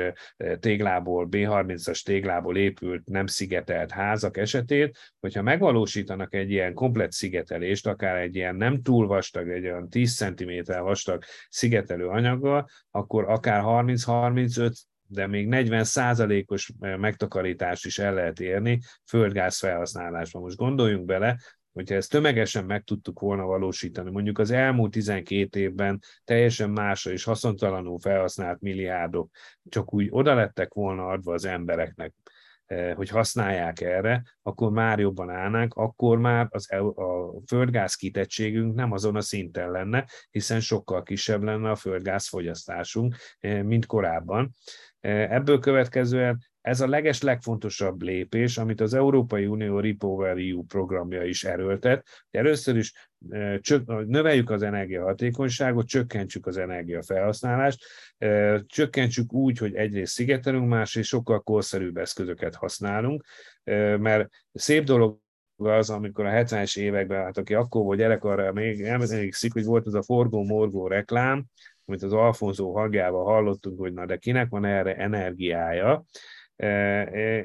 [0.60, 8.16] téglából, B30-as téglából épült, nem szigetelt házak esetét, hogyha megvalósítanak egy ilyen komplet szigetelést, akár
[8.16, 14.74] egy ilyen nem túl vastag, egy olyan 10 cm vastag szigetelő anyaggal, akkor akár 30-35
[15.12, 20.42] de még 40 százalékos megtakarítást is el lehet érni földgáz felhasználásban.
[20.42, 21.38] Most gondoljunk bele,
[21.74, 27.24] hogyha ezt tömegesen meg tudtuk volna valósítani, mondjuk az elmúlt 12 évben teljesen másra és
[27.24, 29.30] haszontalanul felhasznált milliárdok
[29.70, 32.14] csak úgy oda lettek volna adva az embereknek,
[32.66, 38.92] eh, hogy használják erre, akkor már jobban állnánk, akkor már az, a földgáz kitettségünk nem
[38.92, 44.52] azon a szinten lenne, hiszen sokkal kisebb lenne a földgáz fogyasztásunk, eh, mint korábban.
[45.00, 51.24] Eh, ebből következően ez a leges legfontosabb lépés, amit az Európai Unió Repower EU programja
[51.24, 52.08] is erőltet.
[52.32, 53.10] Először is
[54.06, 57.86] növeljük az energiahatékonyságot, csökkentsük az energiafelhasználást,
[58.66, 63.24] csökkentsük úgy, hogy egyrészt szigetelünk, másrészt sokkal korszerűbb eszközöket használunk,
[63.98, 65.20] mert szép dolog
[65.56, 69.86] az, amikor a 70-es években, hát aki akkor volt gyerek, arra még emlékszik, hogy volt
[69.86, 71.46] az a forgó-morgó reklám,
[71.86, 76.06] amit az Alfonso hangjával hallottunk, hogy na de kinek van erre energiája,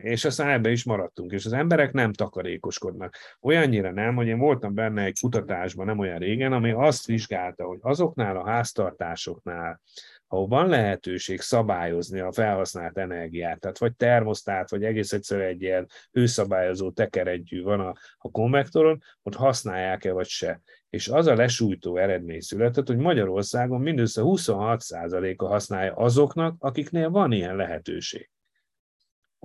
[0.03, 3.17] és aztán ebbe is maradtunk, és az emberek nem takarékoskodnak.
[3.41, 7.79] Olyannyira nem, hogy én voltam benne egy kutatásban nem olyan régen, ami azt vizsgálta, hogy
[7.81, 9.81] azoknál a háztartásoknál,
[10.27, 15.89] ahol van lehetőség szabályozni a felhasznált energiát, tehát vagy termosztát, vagy egész egyszerűen egy ilyen
[16.13, 20.61] hőszabályozó tekeregyű van a, a konvektoron, ott használják-e vagy se.
[20.91, 27.57] És az a lesújtó eredmény született, hogy Magyarországon mindössze 26%-a használja azoknak, akiknél van ilyen
[27.57, 28.29] lehetőség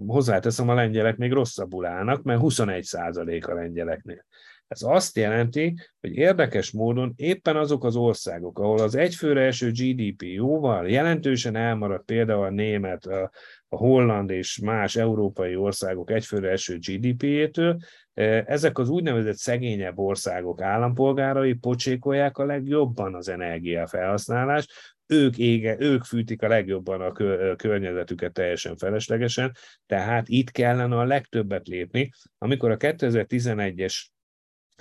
[0.08, 4.26] hozzáteszem, a lengyelek még rosszabbul állnak, mert 21% a lengyeleknél.
[4.70, 10.22] Ez azt jelenti, hogy érdekes módon éppen azok az országok, ahol az egyfőre eső GDP
[10.22, 13.32] jóval jelentősen elmaradt például a német, a,
[13.68, 17.78] a holland és más európai országok egyfőre eső GDP-jétől,
[18.14, 24.72] e, ezek az úgynevezett szegényebb országok állampolgárai pocsékolják a legjobban az energiafelhasználást,
[25.10, 27.12] ők ége, ők fűtik a legjobban a
[27.56, 29.56] környezetüket teljesen feleslegesen,
[29.86, 32.12] tehát itt kellene a legtöbbet lépni.
[32.38, 34.06] Amikor a 2011-es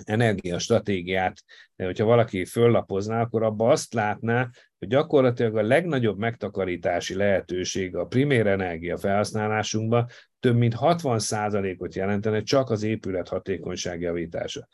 [0.05, 1.43] energiastratégiát,
[1.75, 4.49] hogyha valaki föllapozná, akkor abban azt látná,
[4.79, 10.07] hogy gyakorlatilag a legnagyobb megtakarítási lehetőség a primér energia felhasználásunkban
[10.39, 14.67] több mint 60%-ot jelentene csak az épület hatékonyság javítása.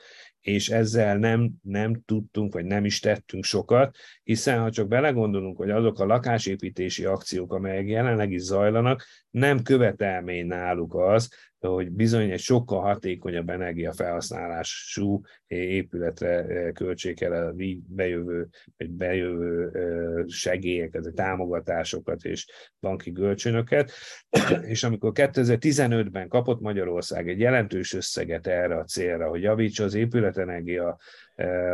[0.45, 5.69] És ezzel nem, nem tudtunk, vagy nem is tettünk sokat, hiszen ha csak belegondolunk, hogy
[5.69, 11.29] azok a lakásépítési akciók, amelyek jelenleg is zajlanak, nem követelmény náluk az,
[11.67, 17.53] hogy bizony egy sokkal hatékonyabb energiafelhasználású épületre eh, költsék el a
[17.87, 18.47] bejövő,
[18.77, 22.47] vagy bejövő eh, segélyeket, támogatásokat és
[22.79, 23.91] banki kölcsönöket.
[24.61, 30.97] És amikor 2015-ben kapott Magyarország egy jelentős összeget erre a célra, hogy javítsa az épületenergia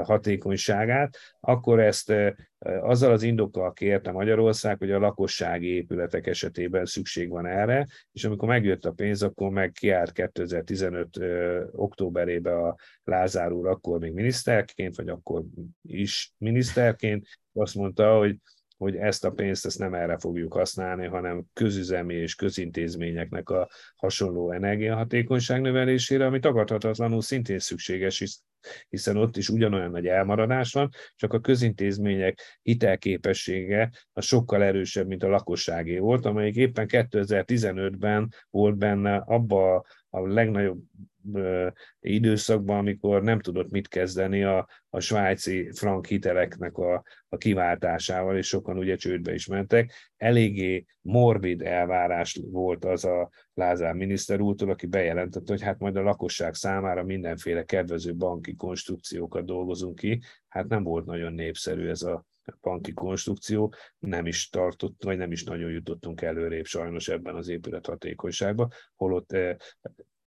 [0.03, 2.13] hatékonyságát, akkor ezt
[2.59, 8.47] azzal az indokkal kérte Magyarország, hogy a lakossági épületek esetében szükség van erre, és amikor
[8.47, 11.19] megjött a pénz, akkor meg kiárt 2015.
[11.71, 15.43] októberében a Lázár úr akkor még miniszterként, vagy akkor
[15.81, 18.37] is miniszterként, azt mondta, hogy
[18.81, 24.51] hogy ezt a pénzt ezt nem erre fogjuk használni, hanem közüzemi és közintézményeknek a hasonló
[24.51, 28.21] energiahatékonyság növelésére, ami tagadhatatlanul szintén szükséges,
[28.89, 35.23] hiszen ott is ugyanolyan nagy elmaradás van, csak a közintézmények hitelképessége a sokkal erősebb, mint
[35.23, 40.79] a lakosságé volt, amelyik éppen 2015-ben volt benne abba a legnagyobb
[41.99, 48.47] időszakban, amikor nem tudott mit kezdeni a, a svájci frank hiteleknek a, a kiváltásával, és
[48.47, 49.91] sokan ugye csődbe is mentek.
[50.17, 56.01] Eléggé morbid elvárás volt az a Lázár miniszter úrtól, aki bejelentette, hogy hát majd a
[56.01, 60.21] lakosság számára mindenféle kedvező banki konstrukciókat dolgozunk ki.
[60.47, 62.25] Hát nem volt nagyon népszerű ez a
[62.61, 67.85] banki konstrukció, nem is tartott, vagy nem is nagyon jutottunk előrébb sajnos ebben az épület
[67.85, 69.35] hatékonyságban, holott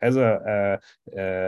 [0.04, 0.80] ez a, a, a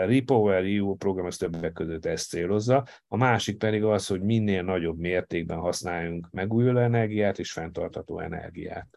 [0.05, 4.99] Repower EU program az többek között ezt célozza, a másik pedig az, hogy minél nagyobb
[4.99, 8.87] mértékben használjunk megújuló energiát és fenntartható energiát.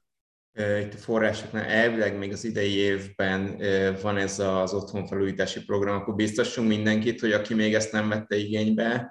[0.82, 3.56] Itt a forrásoknál elvileg még az idei évben
[4.02, 9.10] van ez az otthonfelújítási program, akkor biztosunk mindenkit, hogy aki még ezt nem vette igénybe,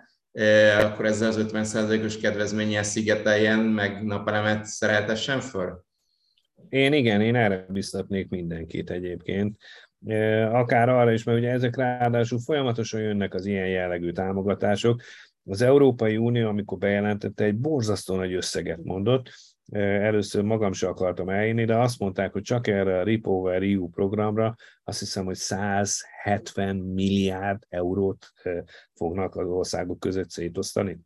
[0.79, 5.85] akkor ezzel az 50%-os kedvezménnyel szigeteljen, meg napelemet szereltessen föl?
[6.69, 9.57] Én igen, én erre biztatnék mindenkit egyébként
[10.51, 15.01] akár arra is, mert ugye ezek ráadásul folyamatosan jönnek az ilyen jellegű támogatások.
[15.43, 19.29] Az Európai Unió, amikor bejelentette, egy borzasztó nagy összeget mondott,
[19.71, 24.55] először magam sem akartam eljönni, de azt mondták, hogy csak erre a Repower EU programra
[24.83, 28.31] azt hiszem, hogy 170 milliárd eurót
[28.93, 30.99] fognak az országok között szétosztani.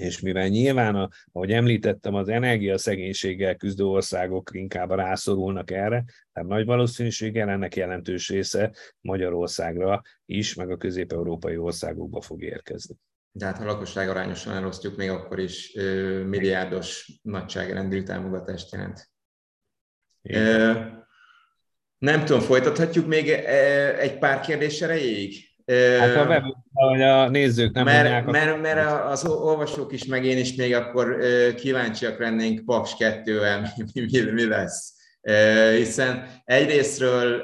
[0.00, 7.48] És mivel nyilván, ahogy említettem, az energiaszegénységgel küzdő országok inkább rászorulnak erre, tehát nagy valószínűséggel
[7.48, 12.96] ennek jelentős része Magyarországra is, meg a közép-európai országokba fog érkezni.
[13.32, 15.72] De hát ha lakosság arányosan elosztjuk, még akkor is
[16.26, 19.10] milliárdos nagyságrendű támogatást jelent.
[20.22, 21.04] Igen.
[21.98, 23.28] Nem tudom, folytathatjuk még
[23.98, 25.34] egy pár kérdés erejéig?
[25.74, 30.24] Hát ha be, hogy a nézők nem mert, mondják, mert, mert az olvasók is, meg
[30.24, 31.16] én is még akkor
[31.56, 33.40] kíváncsiak lennénk Paks 2
[33.94, 34.94] mi, mi, mi lesz.
[35.76, 37.42] Hiszen egyrésztről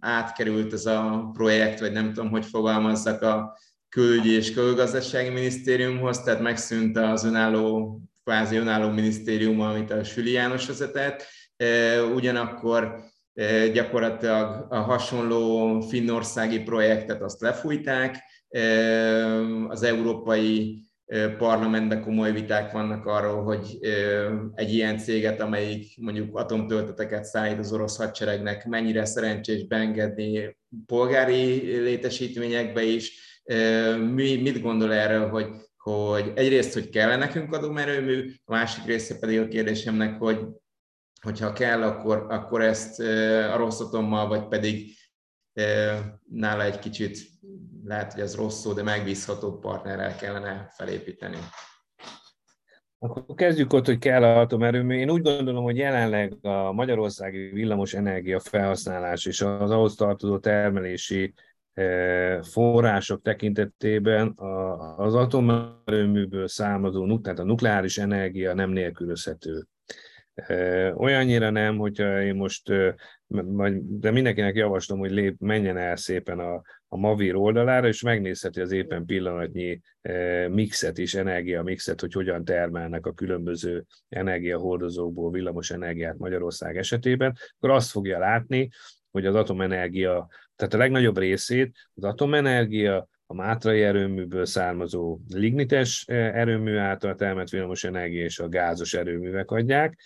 [0.00, 3.58] átkerült ez a projekt, vagy nem tudom, hogy fogalmazzak a
[3.88, 10.66] külügyi és külgazdasági minisztériumhoz, tehát megszűnt az önálló, kvázi önálló minisztérium, amit a Süli János
[10.66, 11.26] vezetett,
[12.14, 13.09] ugyanakkor
[13.72, 18.16] gyakorlatilag a hasonló finnországi projektet azt lefújták,
[19.68, 20.82] az európai
[21.38, 23.78] parlamentben komoly viták vannak arról, hogy
[24.54, 32.82] egy ilyen céget, amelyik mondjuk atomtölteteket szállít az orosz hadseregnek, mennyire szerencsés beengedni polgári létesítményekbe
[32.82, 33.28] is.
[34.14, 35.46] Mi, mit gondol erről, hogy,
[35.76, 40.38] hogy egyrészt, hogy kell nekünk atomerőmű, a másik része pedig a kérdésemnek, hogy
[41.20, 43.00] hogyha kell, akkor, akkor ezt
[43.52, 44.94] a rossz vagy pedig
[46.30, 47.18] nála egy kicsit
[47.84, 51.36] lehet, hogy ez rossz szó, de megbízható partnerrel kellene felépíteni.
[52.98, 54.98] Akkor kezdjük ott, hogy kell a atomerőmű.
[54.98, 61.34] Én úgy gondolom, hogy jelenleg a magyarországi villamos energia felhasználás és az ahhoz tartozó termelési
[62.42, 64.38] források tekintetében
[64.96, 69.66] az atomerőműből származó, tehát a nukleáris energia nem nélkülözhető.
[70.94, 72.68] Olyannyira nem, hogyha én most,
[73.80, 78.72] de mindenkinek javaslom, hogy lép, menjen el szépen a, a Mavir oldalára, és megnézheti az
[78.72, 79.80] éppen pillanatnyi
[80.48, 87.70] mixet is, energia mixet, hogy hogyan termelnek a különböző energiahordozókból villamos energiát Magyarország esetében, akkor
[87.70, 88.68] azt fogja látni,
[89.10, 96.76] hogy az atomenergia, tehát a legnagyobb részét az atomenergia, a mátrai erőműből származó lignites erőmű
[96.76, 99.98] által termelt villamos energia és a gázos erőművek adják.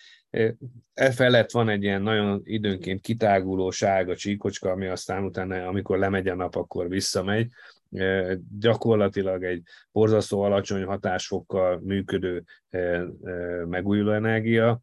[0.95, 6.29] E felett van egy ilyen nagyon időnként kitáguló sárga csíkocska, ami aztán utána, amikor lemegy
[6.29, 7.49] a nap, akkor visszamegy.
[8.59, 12.45] Gyakorlatilag egy borzasztó alacsony hatásfokkal működő
[13.69, 14.81] megújuló energia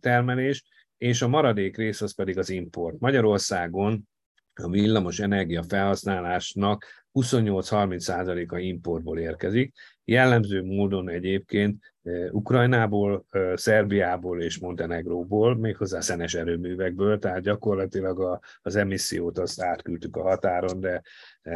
[0.00, 0.64] termelés,
[0.98, 2.98] és a maradék rész az pedig az import.
[2.98, 4.08] Magyarországon
[4.54, 9.74] a villamos energia felhasználásnak 28-30%-a importból érkezik.
[10.04, 11.94] Jellemző módon egyébként
[12.30, 20.80] Ukrajnából, Szerbiából és Montenegróból, méghozzá szenes erőművekből, tehát gyakorlatilag az emissziót azt átküldtük a határon,
[20.80, 21.02] de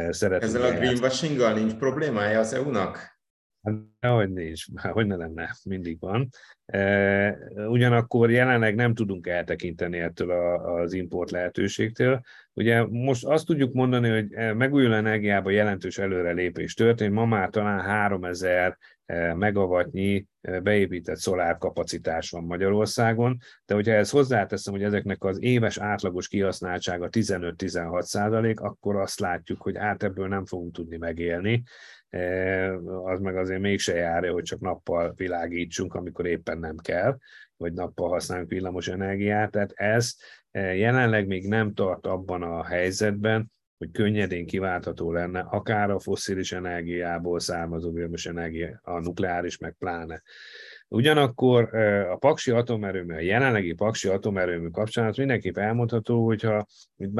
[0.09, 0.49] szeretném...
[0.49, 3.18] Ezzel a greenwashing nincs problémája az EU-nak?
[3.63, 4.65] Hát, hogy nincs,
[4.97, 6.29] hogy ne lenne, mindig van.
[6.65, 7.37] E,
[7.67, 10.31] ugyanakkor jelenleg nem tudunk eltekinteni ettől
[10.61, 12.21] az import lehetőségtől.
[12.53, 17.13] Ugye most azt tudjuk mondani, hogy e, megújuló energiában jelentős előrelépés történt.
[17.13, 24.83] Ma már talán 3000 e, megawattnyi beépített szolárkapacitás van Magyarországon, de hogyha ezt hozzáteszem, hogy
[24.83, 30.73] ezeknek az éves átlagos kihasználtsága 15-16 százalék, akkor azt látjuk, hogy át ebből nem fogunk
[30.73, 31.63] tudni megélni
[33.03, 37.17] az meg azért mégse járja, hogy csak nappal világítsunk, amikor éppen nem kell,
[37.57, 39.51] vagy nappal használunk villamos energiát.
[39.51, 40.15] Tehát ez
[40.51, 47.39] jelenleg még nem tart abban a helyzetben, hogy könnyedén kiváltható lenne, akár a fosszilis energiából
[47.39, 50.21] származó villamos energia, a nukleáris, meg pláne.
[50.91, 51.75] Ugyanakkor
[52.11, 56.65] a paksi atomerőmű, a jelenlegi paksi atomerőmű kapcsán az mindenképp elmondható, hogyha
[56.97, 57.19] itt,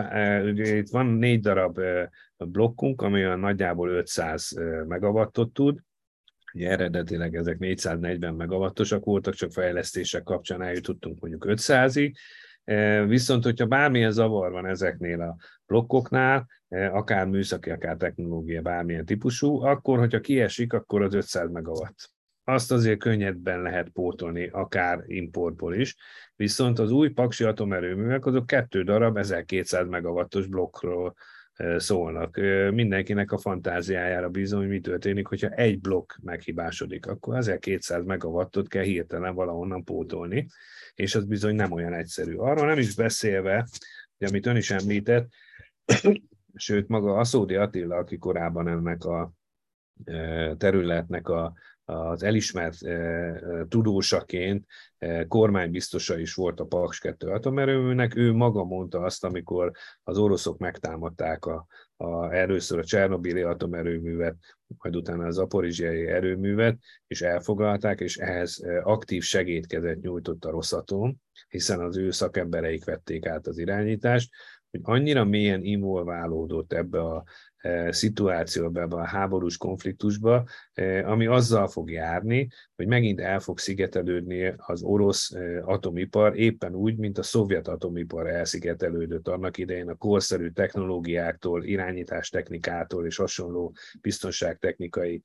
[0.56, 1.80] itt van négy darab
[2.38, 4.54] blokkunk, ami a nagyjából 500
[4.88, 5.80] megawattot tud,
[6.54, 12.14] Ugye eredetileg ezek 440 megawattosak voltak, csak fejlesztések kapcsán eljutottunk mondjuk 500-ig,
[13.08, 15.36] Viszont, hogyha bármilyen zavar van ezeknél a
[15.66, 22.12] blokkoknál, akár műszaki, akár technológia, bármilyen típusú, akkor, hogyha kiesik, akkor az 500 megawatt
[22.50, 25.96] azt azért könnyedben lehet pótolni, akár importból is.
[26.36, 31.16] Viszont az új paksi atomerőművek azok kettő darab 1200 megawattos blokkról
[31.78, 32.40] szólnak.
[32.72, 38.84] Mindenkinek a fantáziájára bízom, hogy mi történik, hogyha egy blokk meghibásodik, akkor 1200 megawattot kell
[38.84, 40.48] hirtelen valahonnan pótolni,
[40.94, 42.36] és az bizony nem olyan egyszerű.
[42.36, 43.68] Arról nem is beszélve,
[44.18, 45.30] hogy amit ön is említett,
[46.56, 49.32] sőt maga Aszódi Attila, aki korábban ennek a
[50.58, 51.54] területnek a
[51.90, 52.78] az elismert
[53.68, 54.66] tudósaként
[55.28, 58.16] kormánybiztosa is volt a Paks 2 atomerőműnek.
[58.16, 59.72] Ő maga mondta azt, amikor
[60.04, 61.66] az oroszok megtámadták a,
[61.98, 64.36] a, először a Csernobili atomerőművet,
[64.78, 71.16] majd utána az aporizsiai erőművet, és elfoglalták, és ehhez aktív segédkezet nyújtott a Rosszatom,
[71.50, 74.30] hiszen az ő szakembereik vették át az irányítást,
[74.72, 77.24] hogy annyira mélyen involválódott ebbe a
[77.90, 84.54] szituációba, ebbe a háborús konfliktusba, e, ami azzal fog járni, hogy megint el fog szigetelődni
[84.58, 90.50] az orosz e, atomipar, éppen úgy, mint a szovjet atomipar elszigetelődött annak idején a korszerű
[90.50, 95.24] technológiáktól, irányítástechnikától és hasonló biztonságtechnikai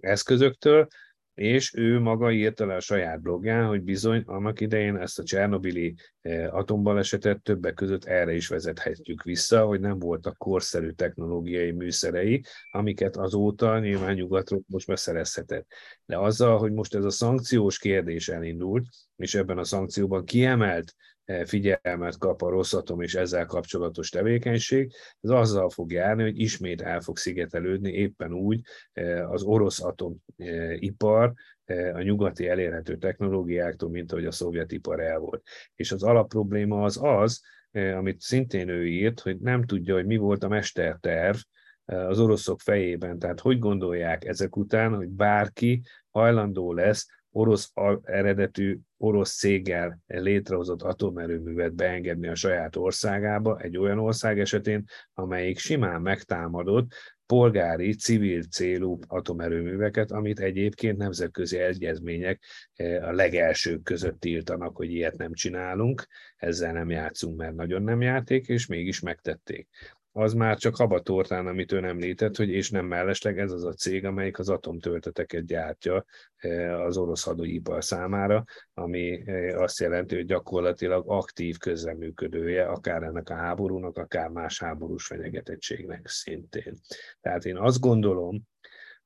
[0.00, 0.88] eszközöktől,
[1.34, 5.94] és ő maga írta le a saját blogján, hogy bizony annak idején ezt a Csernobili
[6.20, 13.16] eh, atombalesetet többek között erre is vezethetjük vissza, hogy nem voltak korszerű technológiai műszerei, amiket
[13.16, 15.66] azóta nyilván nyugatról most beszerezhetett.
[16.06, 18.86] De azzal, hogy most ez a szankciós kérdés elindult,
[19.16, 20.94] és ebben a szankcióban kiemelt
[21.44, 27.00] figyelmet kap a rosszatom és ezzel kapcsolatos tevékenység, ez azzal fog járni, hogy ismét el
[27.00, 28.60] fog szigetelődni éppen úgy
[28.92, 31.32] e, az orosz atomipar
[31.64, 35.42] e, a nyugati elérhető technológiáktól, mint ahogy a szovjet ipar el volt.
[35.74, 37.40] És az alapprobléma az az,
[37.72, 41.36] amit szintén ő írt, hogy nem tudja, hogy mi volt a mesterterv,
[41.84, 43.18] az oroszok fejében.
[43.18, 47.72] Tehát hogy gondolják ezek után, hogy bárki hajlandó lesz orosz
[48.02, 54.84] eredetű orosz céggel létrehozott atomerőművet beengedni a saját országába, egy olyan ország esetén,
[55.14, 56.92] amelyik simán megtámadott
[57.26, 62.42] polgári, civil célú atomerőműveket, amit egyébként nemzetközi egyezmények
[62.74, 66.06] eh, a legelsők között tiltanak, hogy ilyet nem csinálunk,
[66.36, 69.68] ezzel nem játszunk, mert nagyon nem játék, és mégis megtették
[70.12, 74.04] az már csak habatortán, amit ön említett, hogy és nem mellesleg ez az a cég,
[74.04, 76.04] amelyik az atomtölteteket gyártja
[76.36, 78.44] eh, az orosz hadipar számára,
[78.74, 85.06] ami eh, azt jelenti, hogy gyakorlatilag aktív közreműködője akár ennek a háborúnak, akár más háborús
[85.06, 86.78] fenyegetettségnek szintén.
[87.20, 88.42] Tehát én azt gondolom,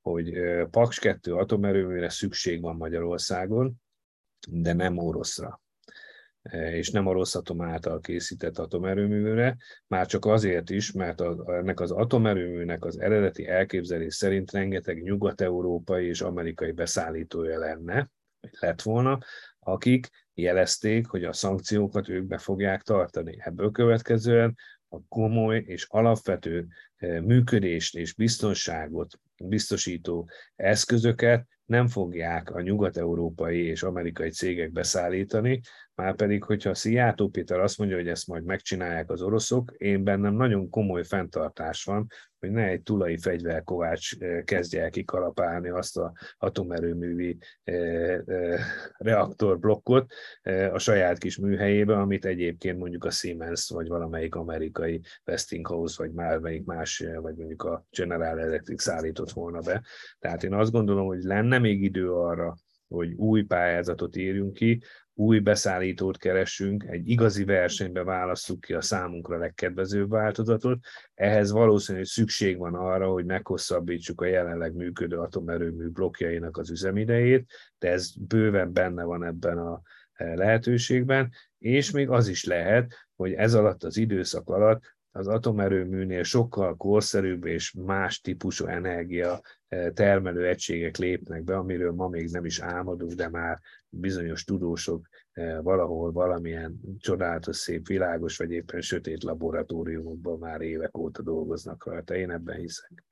[0.00, 3.74] hogy eh, Paks 2 atomerőműre szükség van Magyarországon,
[4.48, 5.60] de nem oroszra
[6.52, 9.56] és nem a rossz által készített atomerőműre,
[9.86, 16.06] már csak azért is, mert a, ennek az atomerőműnek az eredeti elképzelés szerint rengeteg nyugat-európai
[16.06, 18.10] és amerikai beszállítója lenne,
[18.40, 19.18] vagy lett volna,
[19.58, 23.36] akik jelezték, hogy a szankciókat ők be fogják tartani.
[23.38, 24.56] Ebből következően
[24.88, 26.66] a komoly és alapvető
[27.22, 35.60] működést és biztonságot biztosító eszközöket nem fogják a nyugat-európai és amerikai cégek beszállítani,
[35.96, 40.34] már pedig, hogyha Szijjártó Péter azt mondja, hogy ezt majd megcsinálják az oroszok, én bennem
[40.34, 42.06] nagyon komoly fenntartás van,
[42.38, 48.60] hogy ne egy tulai fegyverkovács eh, kezdje el kikalapálni azt a atomerőművi eh, eh,
[48.96, 50.12] reaktorblokkot
[50.72, 56.64] a saját kis műhelyébe, amit egyébként mondjuk a Siemens, vagy valamelyik amerikai Westinghouse, vagy melyik
[56.64, 59.82] más, vagy mondjuk a General Electric szállított volna be.
[60.18, 62.54] Tehát én azt gondolom, hogy lenne még idő arra,
[62.88, 64.80] hogy új pályázatot írjunk ki,
[65.18, 70.78] új beszállítót keresünk, egy igazi versenybe válasszuk ki a számunkra legkedvezőbb változatot.
[71.14, 77.90] Ehhez valószínűleg szükség van arra, hogy meghosszabbítsuk a jelenleg működő atomerőmű blokkjainak az üzemidejét, de
[77.90, 79.80] ez bőven benne van ebben a
[80.12, 86.22] eh, lehetőségben, és még az is lehet, hogy ez alatt az időszak alatt az atomerőműnél
[86.22, 89.40] sokkal korszerűbb és más típusú energia
[89.94, 95.08] termelő egységek lépnek be, amiről ma még nem is álmodunk, de már bizonyos tudósok
[95.62, 102.14] valahol valamilyen csodálatos, szép, világos, vagy éppen sötét laboratóriumokban már évek óta dolgoznak rajta.
[102.14, 103.04] Én ebben hiszek.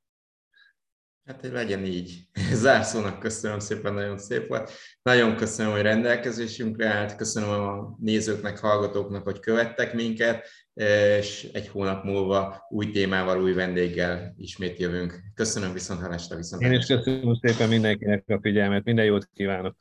[1.24, 2.28] Hát, hogy legyen így.
[2.62, 4.70] Zárszónak köszönöm szépen, nagyon szép volt.
[5.02, 12.05] Nagyon köszönöm, hogy rendelkezésünkre állt, köszönöm a nézőknek, hallgatóknak, hogy követtek minket, és egy hónap
[12.05, 15.21] múlva új témával, új vendéggel ismét jövünk.
[15.35, 19.77] Köszönöm viszont hálásra, viszont Én is köszönöm szépen mindenkinek a figyelmet, minden jót kívánok!